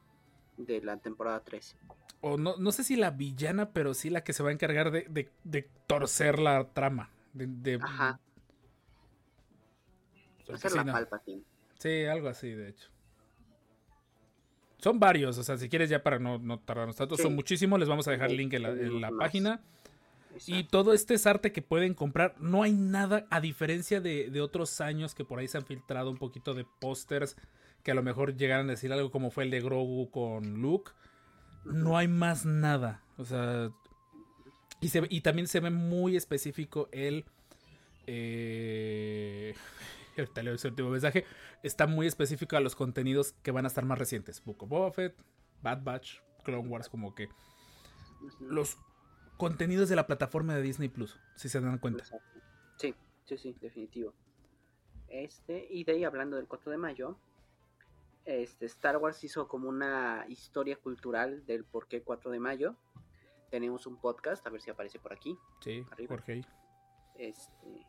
de 0.56 0.80
la 0.82 0.96
temporada 0.98 1.40
3. 1.42 1.76
O 2.20 2.36
no, 2.36 2.56
no 2.56 2.70
sé 2.70 2.84
si 2.84 2.94
la 2.94 3.10
villana, 3.10 3.70
pero 3.70 3.94
sí 3.94 4.10
la 4.10 4.22
que 4.22 4.32
se 4.32 4.44
va 4.44 4.50
a 4.50 4.52
encargar 4.52 4.92
de, 4.92 5.06
de- 5.08 5.32
de 5.42 5.68
torcer 5.88 6.38
la 6.38 6.64
trama. 6.68 7.10
De, 7.32 7.46
de- 7.48 7.80
Ajá. 7.82 8.20
Sí, 10.46 10.76
la. 10.76 10.84
Palpatine. 10.84 11.42
Sí, 11.78 12.04
algo 12.04 12.28
así, 12.28 12.50
de 12.50 12.68
hecho. 12.70 12.88
Son 14.78 14.98
varios, 14.98 15.38
o 15.38 15.44
sea, 15.44 15.56
si 15.56 15.68
quieres 15.68 15.88
ya 15.90 16.02
para 16.02 16.18
no, 16.18 16.38
no 16.38 16.58
tardarnos 16.58 16.96
tanto, 16.96 17.16
Sí. 17.16 17.22
son 17.22 17.34
muchísimos, 17.36 17.78
les 17.78 17.88
vamos 17.88 18.08
a 18.08 18.10
dejar 18.10 18.28
Sí, 18.30 18.34
el 18.34 18.38
link 18.38 18.52
en 18.54 18.62
la, 18.62 18.70
en 18.70 19.16
página. 19.16 19.60
Y 20.46 20.64
todo 20.64 20.92
este 20.92 21.14
es 21.14 21.26
arte 21.26 21.52
que 21.52 21.62
pueden 21.62 21.94
comprar. 21.94 22.34
No 22.40 22.62
hay 22.62 22.72
nada, 22.72 23.26
a 23.30 23.40
diferencia 23.40 24.00
de, 24.00 24.30
de 24.30 24.40
otros 24.40 24.80
años 24.80 25.14
que 25.14 25.24
por 25.24 25.38
ahí 25.38 25.46
se 25.46 25.58
han 25.58 25.66
filtrado 25.66 26.10
un 26.10 26.16
poquito 26.16 26.54
de 26.54 26.64
pósters 26.80 27.36
que 27.82 27.90
a 27.90 27.94
lo 27.94 28.02
mejor 28.02 28.36
llegaran 28.36 28.66
a 28.68 28.70
decir 28.72 28.92
algo 28.92 29.10
como 29.10 29.30
fue 29.30 29.44
el 29.44 29.50
de 29.50 29.60
Grogu 29.60 30.10
con 30.10 30.60
Luke. 30.62 30.92
No 31.64 31.96
hay 31.96 32.08
más 32.08 32.44
nada. 32.46 33.02
O 33.18 33.24
sea. 33.24 33.70
Y, 34.80 34.88
se, 34.88 35.02
y 35.10 35.20
también 35.20 35.46
se 35.46 35.60
ve 35.60 35.70
muy 35.70 36.16
específico 36.16 36.88
el. 36.92 37.24
Eh, 38.06 39.54
ahorita 40.18 40.42
leo 40.42 40.54
ese 40.54 40.68
último 40.68 40.90
mensaje. 40.90 41.24
Está 41.62 41.86
muy 41.86 42.06
específico 42.06 42.56
a 42.56 42.60
los 42.60 42.76
contenidos 42.76 43.32
que 43.42 43.50
van 43.50 43.64
a 43.64 43.68
estar 43.68 43.84
más 43.84 43.98
recientes. 43.98 44.42
Book 44.44 44.62
of 44.62 44.68
Boba 44.68 44.92
Fett, 44.92 45.16
Bad 45.62 45.82
Batch, 45.82 46.20
Clone 46.44 46.68
Wars, 46.68 46.88
como 46.88 47.14
que 47.14 47.28
los 48.40 48.78
contenidos 49.36 49.88
de 49.88 49.96
la 49.96 50.06
plataforma 50.06 50.54
de 50.54 50.62
Disney 50.62 50.88
Plus, 50.88 51.18
si 51.36 51.48
se 51.48 51.60
dan 51.60 51.78
cuenta. 51.78 52.04
Sí, 52.76 52.94
sí, 53.24 53.36
sí, 53.36 53.56
definitivo. 53.60 54.14
Este, 55.08 55.66
y 55.68 55.84
de 55.84 55.92
ahí 55.92 56.04
hablando 56.04 56.36
del 56.36 56.46
4 56.46 56.70
de 56.70 56.78
mayo, 56.78 57.18
este, 58.24 58.66
Star 58.66 58.96
Wars 58.98 59.22
hizo 59.24 59.48
como 59.48 59.68
una 59.68 60.24
historia 60.28 60.76
cultural 60.76 61.44
del 61.44 61.64
por 61.64 61.88
qué 61.88 62.02
4 62.02 62.30
de 62.30 62.40
mayo. 62.40 62.76
Tenemos 63.50 63.86
un 63.86 64.00
podcast, 64.00 64.46
a 64.46 64.50
ver 64.50 64.62
si 64.62 64.70
aparece 64.70 64.98
por 64.98 65.12
aquí. 65.12 65.36
Sí, 65.60 65.84
Arriba. 65.90 66.08
Jorge. 66.16 66.42
Este, 67.16 67.86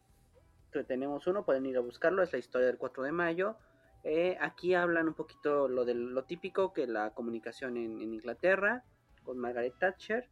tenemos 0.84 1.28
uno, 1.28 1.46
pueden 1.46 1.66
ir 1.68 1.78
a 1.78 1.82
buscarlo, 1.82 2.24
es 2.24 2.32
la 2.34 2.40
historia 2.40 2.68
del 2.68 2.78
4 2.78 3.04
de 3.04 3.12
mayo. 3.12 3.56
Eh, 4.04 4.38
aquí 4.42 4.74
hablan 4.74 5.08
un 5.08 5.14
poquito 5.14 5.68
lo 5.70 5.86
de 5.86 5.94
lo 5.94 6.24
típico 6.26 6.74
que 6.74 6.88
la 6.88 7.12
comunicación 7.14 7.78
en, 7.78 8.02
en 8.02 8.14
Inglaterra 8.14 8.84
con 9.24 9.38
Margaret 9.38 9.76
Thatcher 9.80 10.28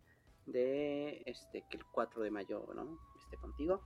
de 0.45 1.21
este 1.25 1.63
que 1.69 1.77
el 1.77 1.85
4 1.85 2.21
de 2.23 2.31
mayo 2.31 2.67
no 2.75 2.99
esté 3.23 3.37
contigo 3.37 3.81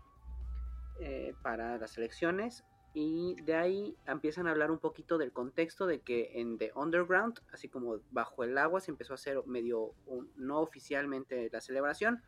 eh, 1.00 1.36
para 1.44 1.78
las 1.78 1.98
elecciones 1.98 2.64
y 2.94 3.36
de 3.44 3.56
ahí 3.56 3.98
empiezan 4.08 4.48
a 4.48 4.52
hablar 4.52 4.72
un 4.72 4.80
poquito 4.80 5.18
del 5.18 5.34
contexto 5.34 5.86
de 5.86 6.00
que 6.00 6.40
en 6.40 6.58
The 6.58 6.72
Underground, 6.76 7.42
así 7.52 7.68
como 7.68 8.00
bajo 8.10 8.44
el 8.46 8.58
agua, 8.58 8.80
se 8.80 8.90
empezó 8.90 9.14
a 9.14 9.16
hacer 9.16 9.46
medio 9.46 9.94
un- 10.06 10.32
no 10.38 10.62
oficialmente 10.62 11.50
la 11.52 11.60
celebración, 11.60 12.24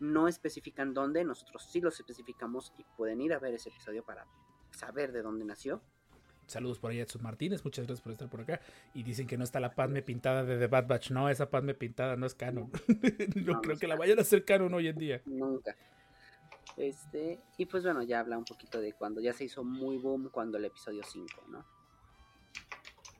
no 0.00 0.28
especifican 0.28 0.94
dónde, 0.94 1.24
nosotros 1.24 1.68
sí 1.70 1.80
los 1.80 1.98
especificamos 1.98 2.72
y 2.78 2.84
pueden 2.96 3.20
ir 3.20 3.32
a 3.32 3.38
ver 3.38 3.54
ese 3.54 3.68
episodio 3.68 4.04
para 4.04 4.26
saber 4.70 5.12
de 5.12 5.22
dónde 5.22 5.44
nació. 5.44 5.82
Saludos 6.46 6.78
por 6.78 6.90
ahí 6.90 7.00
a 7.00 7.04
Edson 7.04 7.22
Martínez, 7.22 7.64
muchas 7.64 7.86
gracias 7.86 8.02
por 8.02 8.12
estar 8.12 8.28
por 8.28 8.42
acá. 8.42 8.60
Y 8.92 9.02
dicen 9.02 9.26
que 9.26 9.38
no 9.38 9.44
está 9.44 9.60
la 9.60 9.74
Padme 9.74 10.02
pintada 10.02 10.44
de 10.44 10.58
The 10.58 10.66
Bad 10.66 10.86
Batch. 10.86 11.10
No, 11.10 11.28
esa 11.30 11.48
Padme 11.48 11.74
pintada 11.74 12.16
no 12.16 12.26
es 12.26 12.34
canon. 12.34 12.70
no, 13.36 13.60
creo 13.62 13.78
que 13.78 13.86
la 13.86 13.96
vayan 13.96 14.18
a 14.18 14.22
hacer 14.22 14.44
canon 14.44 14.74
hoy 14.74 14.88
en 14.88 14.96
día. 14.96 15.22
Nunca. 15.24 15.74
Este, 16.76 17.40
y 17.56 17.66
pues 17.66 17.84
bueno, 17.84 18.02
ya 18.02 18.20
habla 18.20 18.36
un 18.36 18.44
poquito 18.44 18.80
de 18.80 18.92
cuando 18.92 19.20
ya 19.20 19.32
se 19.32 19.44
hizo 19.44 19.64
muy 19.64 19.96
boom 19.96 20.28
cuando 20.30 20.58
el 20.58 20.64
episodio 20.66 21.02
5, 21.02 21.44
¿no? 21.48 21.64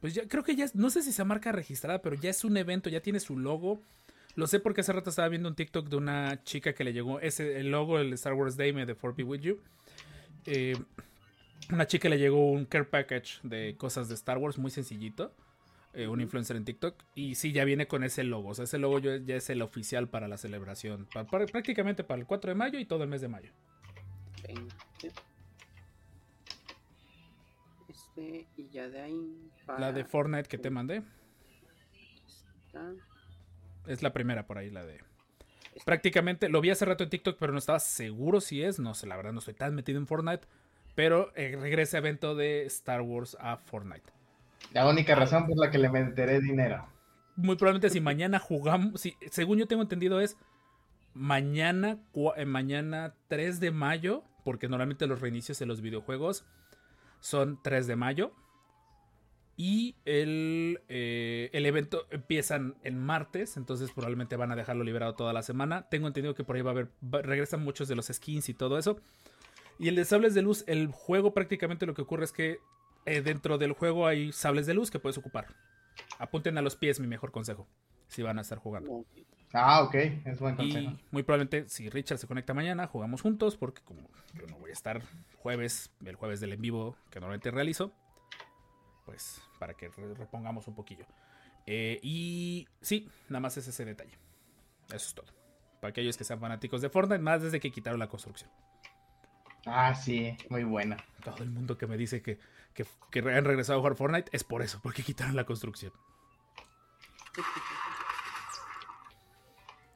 Pues 0.01 0.13
ya 0.13 0.29
creo 0.29 0.43
que 0.43 0.55
ya, 0.55 0.67
no 0.75 0.91
sé 0.91 1.03
si 1.03 1.13
sea 1.13 1.25
marca 1.25 1.51
registrada, 1.51 2.03
pero 2.03 2.17
ya 2.17 2.29
es 2.29 2.45
un 2.45 2.57
evento, 2.57 2.91
ya 2.91 3.01
tiene 3.01 3.21
su 3.21 3.39
logo. 3.39 3.81
Lo 4.37 4.47
sé 4.47 4.59
porque 4.61 4.81
hace 4.81 4.93
rato 4.93 5.11
estaba 5.11 5.29
viendo 5.29 5.49
un 5.49 5.55
TikTok 5.55 5.89
de 5.89 5.97
una 5.97 6.43
chica 6.43 6.73
que 6.75 6.83
le 6.85 6.93
llegó 6.93 7.21
ese 7.21 7.61
el 7.61 7.71
logo 7.71 7.99
del 7.99 8.13
Star 8.15 8.35
Wars 8.35 8.57
Day 8.57 8.73
de 8.73 8.95
4 8.95 9.15
Be 9.17 9.23
With 9.23 9.41
You. 9.41 9.61
Eh, 10.47 10.77
una 11.71 11.87
chica 11.87 12.09
le 12.09 12.19
llegó 12.19 12.51
un 12.51 12.65
care 12.67 12.85
package 12.85 13.39
de 13.45 13.77
cosas 13.77 14.09
de 14.09 14.15
Star 14.15 14.39
Wars 14.39 14.59
muy 14.59 14.71
sencillito. 14.71 15.33
eh, 15.97 16.09
un 16.09 16.21
influencer 16.21 16.57
en 16.57 16.65
TikTok. 16.65 16.97
Y 17.15 17.37
sí, 17.37 17.53
ya 17.53 17.65
viene 17.65 17.87
con 17.87 18.03
ese 18.03 18.25
logo. 18.25 18.49
O 18.49 18.55
sea, 18.57 18.65
ese 18.65 18.79
logo 18.79 18.99
ya 18.99 19.37
es 19.37 19.49
el 19.49 19.63
oficial 19.63 20.09
para 20.09 20.27
la 20.27 20.37
celebración. 20.37 21.07
para- 21.13 21.47
prácticamente 21.47 22.03
para 22.03 22.21
el 22.21 22.27
4 22.27 22.49
de 22.51 22.57
mayo 22.57 22.81
y 22.81 22.85
todo 22.85 23.05
el 23.05 23.09
mes 23.09 23.21
de 23.21 23.29
mayo. 23.29 23.53
Este, 27.89 28.47
y 28.57 28.69
ya 28.71 28.89
de 28.89 29.01
ahí 29.01 29.51
para 29.67 29.79
La 29.79 29.93
de 29.93 30.05
Fortnite 30.05 30.49
que 30.49 30.59
te 30.59 30.69
mandé. 30.71 31.03
esta, 32.67 32.93
Es 33.87 34.03
la 34.03 34.13
primera 34.13 34.47
por 34.47 34.59
ahí, 34.59 34.71
la 34.71 34.85
de. 34.85 35.01
Prácticamente 35.85 36.49
lo 36.49 36.61
vi 36.61 36.71
hace 36.71 36.85
rato 36.85 37.05
en 37.05 37.11
TikTok, 37.11 37.37
pero 37.39 37.53
no 37.53 37.59
estaba 37.59 37.81
seguro 37.81 38.41
si 38.41 38.63
es. 38.63 38.79
No 38.79 38.95
sé, 38.95 39.07
la 39.07 39.17
verdad 39.17 39.33
no 39.33 39.41
estoy 39.41 39.55
tan 39.55 39.75
metido 39.75 39.99
en 39.99 40.07
Fortnite. 40.07 40.47
Pero 40.95 41.33
eh, 41.35 41.57
regresa 41.61 41.99
evento 41.99 42.35
de 42.35 42.65
Star 42.67 43.03
Wars 43.03 43.37
a 43.41 43.57
Fortnite. 43.57 44.13
La 44.73 44.89
única 44.89 45.15
razón 45.15 45.47
por 45.47 45.59
la 45.59 45.71
que 45.71 45.79
le 45.79 45.89
meteré 45.89 46.41
dinero. 46.41 46.87
Muy 47.37 47.57
probablemente 47.57 47.91
si 47.91 48.01
mañana 48.01 48.39
jugamos. 48.39 49.01
Si, 49.01 49.17
según 49.31 49.59
yo 49.59 49.67
tengo 49.67 49.83
entendido, 49.83 50.21
es 50.21 50.37
mañana, 51.13 51.99
eh, 52.37 52.45
mañana 52.45 53.15
3 53.29 53.59
de 53.61 53.71
mayo. 53.73 54.23
Porque 54.45 54.69
normalmente 54.69 55.07
los 55.07 55.21
reinicios 55.21 55.59
de 55.59 55.67
los 55.67 55.81
videojuegos 55.81 56.45
son 57.21 57.59
3 57.63 57.87
de 57.87 57.97
mayo. 57.97 58.33
Y 59.57 59.95
el, 60.05 60.81
eh, 60.89 61.49
el 61.53 61.65
evento 61.67 62.07
empiezan 62.11 62.75
en 62.83 62.99
martes, 62.99 63.57
entonces 63.57 63.91
probablemente 63.93 64.37
van 64.37 64.51
a 64.51 64.57
dejarlo 64.57 64.83
liberado 64.83 65.15
toda 65.15 65.33
la 65.33 65.43
semana. 65.43 65.89
Tengo 65.89 66.09
entendido 66.09 66.35
que 66.35 66.43
por 66.43 66.57
ahí 66.57 66.63
va 66.63 66.71
a 66.71 66.73
haber, 66.73 66.89
va- 67.03 67.23
regresan 67.23 67.63
muchos 67.63 67.87
de 67.87 67.95
los 67.95 68.07
skins 68.07 68.49
y 68.49 68.55
todo 68.55 68.79
eso. 68.79 68.99
Y 69.79 69.89
el 69.89 69.95
de 69.97 70.05
sables 70.05 70.35
de 70.35 70.43
luz, 70.43 70.65
el 70.67 70.89
juego 70.89 71.35
prácticamente 71.35 71.87
lo 71.87 71.95
que 71.95 72.03
ocurre 72.03 72.25
es 72.25 72.33
que 72.33 72.59
eh, 73.07 73.21
dentro 73.21 73.59
del 73.59 73.73
juego 73.73 74.07
hay 74.07 74.33
sables 74.33 74.67
de 74.67 74.75
luz 74.75 74.91
que 74.91 74.99
puedes 74.99 75.19
ocupar. 75.19 75.47
Apunten 76.19 76.59
a 76.59 76.63
los 76.63 76.75
pies, 76.75 76.99
mi 76.99 77.07
mejor 77.07 77.31
consejo, 77.31 77.69
si 78.09 78.23
van 78.23 78.39
a 78.39 78.43
estar 78.43 78.59
jugando. 78.59 79.05
Ah, 79.53 79.83
ok, 79.85 79.95
es 80.25 80.41
buen 80.41 80.57
consejo. 80.57 80.91
Y 80.91 81.01
muy 81.13 81.23
probablemente 81.23 81.69
si 81.69 81.89
Richard 81.89 82.19
se 82.19 82.27
conecta 82.27 82.55
mañana, 82.55 82.89
jugamos 82.89 83.21
juntos, 83.23 83.57
porque 83.57 83.83
como 83.83 84.01
yo 84.35 84.47
no 84.49 84.59
voy 84.59 84.71
a 84.71 84.73
estar 84.73 85.01
jueves, 85.37 85.93
el 86.05 86.17
jueves 86.17 86.41
del 86.41 86.53
en 86.55 86.61
vivo 86.61 86.97
que 87.11 87.21
normalmente 87.21 87.53
realizo, 87.53 87.93
pues 89.05 89.41
para 89.59 89.75
que 89.75 89.89
re- 89.89 90.15
repongamos 90.15 90.67
un 90.69 90.75
poquillo. 90.75 91.07
Eh, 91.67 91.99
y 92.03 92.69
sí, 92.81 93.09
nada 93.29 93.41
más 93.41 93.57
es 93.57 93.69
ese 93.69 93.85
detalle. 93.85 94.19
Eso 94.89 94.97
es 95.09 95.15
todo. 95.15 95.27
Para 95.81 95.91
aquellos 95.91 96.17
que 96.17 96.25
sean 96.25 96.41
fanáticos 96.41 96.81
de 96.83 96.91
Fortnite, 96.91 97.23
más 97.23 97.43
desde 97.43 97.61
que 97.61 97.71
quitaron 97.71 97.99
la 97.99 98.09
construcción. 98.09 98.51
Ah, 99.67 99.95
sí, 99.95 100.37
muy 100.51 100.65
buena. 100.65 100.97
Todo 101.25 101.43
el 101.43 101.51
mundo 101.51 101.79
que 101.79 101.87
me 101.87 101.97
dice 101.97 102.21
que, 102.21 102.39
que, 102.75 102.85
que 103.11 103.21
han 103.21 103.45
regresado 103.45 103.79
a 103.79 103.81
jugar 103.81 103.97
Fortnite 103.97 104.31
es 104.33 104.45
por 104.45 104.61
eso, 104.63 104.81
porque 104.83 105.03
quitaron 105.03 105.37
la 105.37 105.45
construcción. 105.45 105.93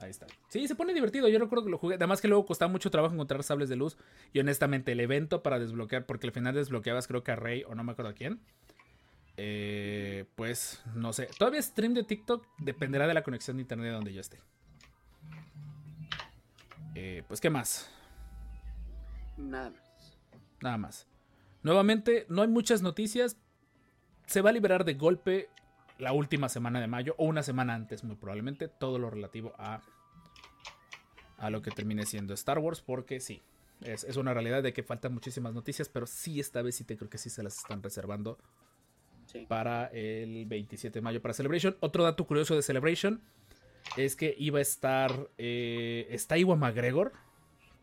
Ahí 0.01 0.11
está. 0.11 0.27
Sí, 0.49 0.69
se 0.69 0.77
pone 0.77 0.95
divertido. 0.95 1.29
Yo 1.29 1.39
recuerdo 1.41 1.65
que 1.65 1.71
lo 1.71 1.79
jugué. 1.79 1.97
Además 1.97 2.21
que 2.21 2.29
luego 2.29 2.47
costaba 2.47 2.71
mucho 2.71 2.89
trabajo 2.91 3.15
encontrar 3.15 3.43
sables 3.43 3.69
de 3.69 3.75
luz. 3.77 3.99
Y 4.33 4.39
honestamente, 4.39 4.93
el 4.93 5.01
evento 5.01 5.43
para 5.43 5.59
desbloquear, 5.59 6.07
porque 6.07 6.29
al 6.29 6.33
final 6.33 6.55
desbloqueabas 6.55 7.09
creo 7.09 7.25
que 7.25 7.33
a 7.33 7.37
Rey 7.37 7.65
o 7.65 7.75
no 7.75 7.83
me 7.83 7.93
acuerdo 7.93 8.11
a 8.13 8.15
quién. 8.15 8.41
Eh, 9.41 10.25
pues 10.35 10.83
no 10.97 11.13
sé. 11.13 11.29
Todavía 11.39 11.63
stream 11.63 11.95
de 11.95 12.03
TikTok 12.03 12.45
dependerá 12.59 13.07
de 13.07 13.15
la 13.15 13.23
conexión 13.23 13.57
de 13.57 13.63
internet 13.63 13.93
donde 13.93 14.13
yo 14.13 14.21
esté. 14.21 14.41
Eh, 16.97 17.23
pues, 17.29 17.41
¿qué 17.41 17.49
más? 17.49 17.89
nada 19.37 19.71
más. 19.71 20.19
Nada 20.61 20.77
más. 20.77 21.07
Nuevamente, 21.63 22.27
no 22.29 22.43
hay 22.43 22.49
muchas 22.49 22.83
noticias. 22.83 23.37
Se 24.27 24.43
va 24.43 24.51
a 24.51 24.53
liberar 24.53 24.85
de 24.85 24.95
golpe 24.95 25.49
la 25.99 26.13
última 26.13 26.49
semana 26.49 26.81
de 26.81 26.89
mayo 26.89 27.15
o 27.17 27.25
una 27.25 27.45
semana 27.45 27.75
antes, 27.75 28.03
muy 28.03 28.17
probablemente, 28.17 28.67
todo 28.67 28.99
lo 28.99 29.09
relativo 29.09 29.53
a, 29.57 29.83
a 31.37 31.51
lo 31.51 31.63
que 31.63 31.71
termine 31.71 32.07
siendo 32.07 32.35
Star 32.35 32.59
Wars, 32.59 32.81
porque 32.81 33.21
sí, 33.21 33.41
es, 33.83 34.03
es 34.03 34.17
una 34.17 34.35
realidad 34.35 34.65
de 34.65 34.73
que 34.73 34.83
faltan 34.83 35.15
muchísimas 35.15 35.55
noticias, 35.55 35.89
pero 35.89 36.07
sí, 36.07 36.41
esta 36.41 36.61
vez 36.63 36.75
sí 36.75 36.85
te 36.85 36.97
creo 36.97 37.09
que 37.09 37.19
sí 37.19 37.31
se 37.31 37.45
las 37.45 37.59
están 37.59 37.83
reservando 37.85 38.39
Sí. 39.31 39.45
para 39.47 39.87
el 39.89 40.47
27 40.47 40.99
de 40.99 41.03
mayo 41.03 41.21
para 41.23 41.35
Celebration. 41.35 41.77
Otro 41.81 42.03
dato 42.03 42.27
curioso 42.27 42.57
de 42.57 42.63
Celebration 42.63 43.21
es 43.97 44.17
que 44.17 44.35
iba 44.39 44.59
a 44.59 44.63
estar. 44.63 45.29
Eh, 45.39 46.07
está 46.11 46.37
Iwan 46.39 46.59
McGregor 46.59 47.13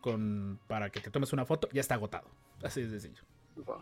con, 0.01 0.59
para 0.67 0.89
que 0.89 0.99
te 0.99 1.09
tomes 1.11 1.31
una 1.33 1.45
foto. 1.45 1.69
Ya 1.71 1.81
está 1.81 1.95
agotado. 1.95 2.27
Así 2.63 2.81
de 2.81 2.89
sencillo. 2.89 3.21
Wow. 3.55 3.77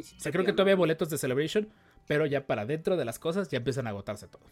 Si 0.00 0.16
O 0.16 0.20
sea, 0.20 0.30
creo 0.30 0.44
que 0.44 0.52
todavía 0.52 0.74
hay 0.74 0.78
boletos 0.78 1.08
de 1.08 1.16
Celebration, 1.16 1.68
pero 2.06 2.26
ya 2.26 2.46
para 2.46 2.66
dentro 2.66 2.96
de 2.98 3.04
las 3.06 3.18
cosas 3.18 3.48
ya 3.50 3.56
empiezan 3.58 3.86
a 3.86 3.90
agotarse 3.90 4.28
todo. 4.28 4.42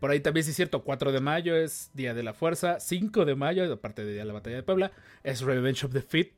Por 0.00 0.10
ahí 0.10 0.20
también 0.20 0.44
sí 0.44 0.50
es 0.50 0.56
cierto, 0.56 0.82
4 0.84 1.10
de 1.12 1.20
mayo 1.20 1.56
es 1.56 1.90
Día 1.94 2.12
de 2.12 2.22
la 2.22 2.34
Fuerza, 2.34 2.80
5 2.80 3.24
de 3.24 3.34
mayo, 3.34 3.72
aparte 3.72 4.04
de 4.04 4.12
Día 4.12 4.22
de 4.22 4.26
la 4.26 4.32
Batalla 4.34 4.56
de 4.56 4.62
Puebla, 4.62 4.92
es 5.22 5.40
Revenge 5.40 5.86
of 5.86 5.92
the 5.92 6.02
Fit. 6.02 6.32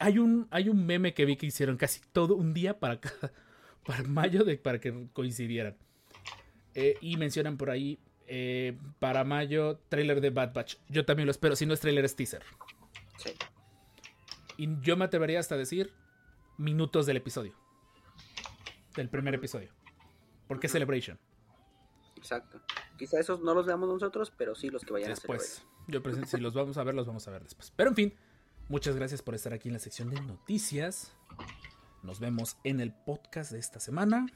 Hay 0.00 0.18
un, 0.18 0.48
hay 0.50 0.68
un 0.68 0.84
meme 0.84 1.14
que 1.14 1.24
vi 1.24 1.36
que 1.36 1.46
hicieron 1.46 1.76
casi 1.76 2.00
todo 2.12 2.34
un 2.34 2.54
día 2.54 2.78
para, 2.80 2.98
cada- 3.00 3.30
para 3.88 4.02
mayo 4.02 4.44
de, 4.44 4.58
para 4.58 4.78
que 4.78 5.08
coincidieran. 5.14 5.74
Eh, 6.74 6.98
y 7.00 7.16
mencionan 7.16 7.56
por 7.56 7.70
ahí, 7.70 7.98
eh, 8.26 8.76
para 8.98 9.24
mayo, 9.24 9.80
trailer 9.88 10.20
de 10.20 10.28
Bad 10.28 10.52
Batch. 10.52 10.76
Yo 10.90 11.06
también 11.06 11.24
lo 11.24 11.30
espero, 11.30 11.56
si 11.56 11.64
no 11.64 11.72
es 11.72 11.80
trailer 11.80 12.04
es 12.04 12.14
teaser. 12.14 12.42
Sí. 13.16 13.30
Y 14.58 14.68
yo 14.82 14.98
me 14.98 15.06
atrevería 15.06 15.40
hasta 15.40 15.56
decir 15.56 15.90
minutos 16.58 17.06
del 17.06 17.16
episodio. 17.16 17.54
Del 18.94 19.08
primer 19.08 19.34
episodio. 19.34 19.72
¿Por 20.46 20.60
qué 20.60 20.68
Celebration? 20.68 21.18
Exacto. 22.14 22.60
Quizá 22.98 23.18
esos 23.18 23.40
no 23.40 23.54
los 23.54 23.64
veamos 23.64 23.88
nosotros, 23.88 24.30
pero 24.36 24.54
sí 24.54 24.68
los 24.68 24.84
que 24.84 24.92
vayan 24.92 25.12
a 25.12 25.14
Después. 25.14 25.64
Yo 25.86 26.02
presento, 26.02 26.28
si 26.28 26.36
los 26.36 26.52
vamos 26.52 26.76
a 26.76 26.84
ver, 26.84 26.94
los 26.94 27.06
vamos 27.06 27.26
a 27.26 27.30
ver 27.30 27.42
después. 27.42 27.72
Pero 27.74 27.88
en 27.88 27.96
fin, 27.96 28.14
muchas 28.68 28.94
gracias 28.96 29.22
por 29.22 29.34
estar 29.34 29.54
aquí 29.54 29.70
en 29.70 29.72
la 29.72 29.80
sección 29.80 30.10
de 30.10 30.20
noticias. 30.20 31.16
Nos 32.08 32.20
vemos 32.20 32.56
en 32.64 32.80
el 32.80 32.90
podcast 32.90 33.52
de 33.52 33.58
esta 33.58 33.80
semana. 33.80 34.28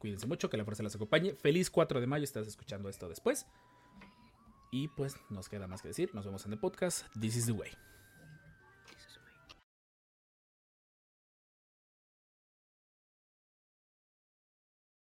Cuídense 0.00 0.26
mucho, 0.26 0.50
que 0.50 0.56
la 0.56 0.64
fuerza 0.64 0.82
les 0.82 0.96
acompañe. 0.96 1.36
Feliz 1.36 1.70
4 1.70 2.00
de 2.00 2.08
mayo, 2.08 2.24
estás 2.24 2.48
escuchando 2.48 2.88
esto 2.88 3.08
después. 3.08 3.46
Y 4.72 4.88
pues 4.88 5.14
nos 5.30 5.48
queda 5.48 5.68
más 5.68 5.82
que 5.82 5.86
decir. 5.88 6.12
Nos 6.14 6.24
vemos 6.26 6.44
en 6.46 6.54
el 6.54 6.58
podcast. 6.58 7.06
This 7.20 7.36
is 7.36 7.46
the 7.46 7.52
way. 7.52 7.70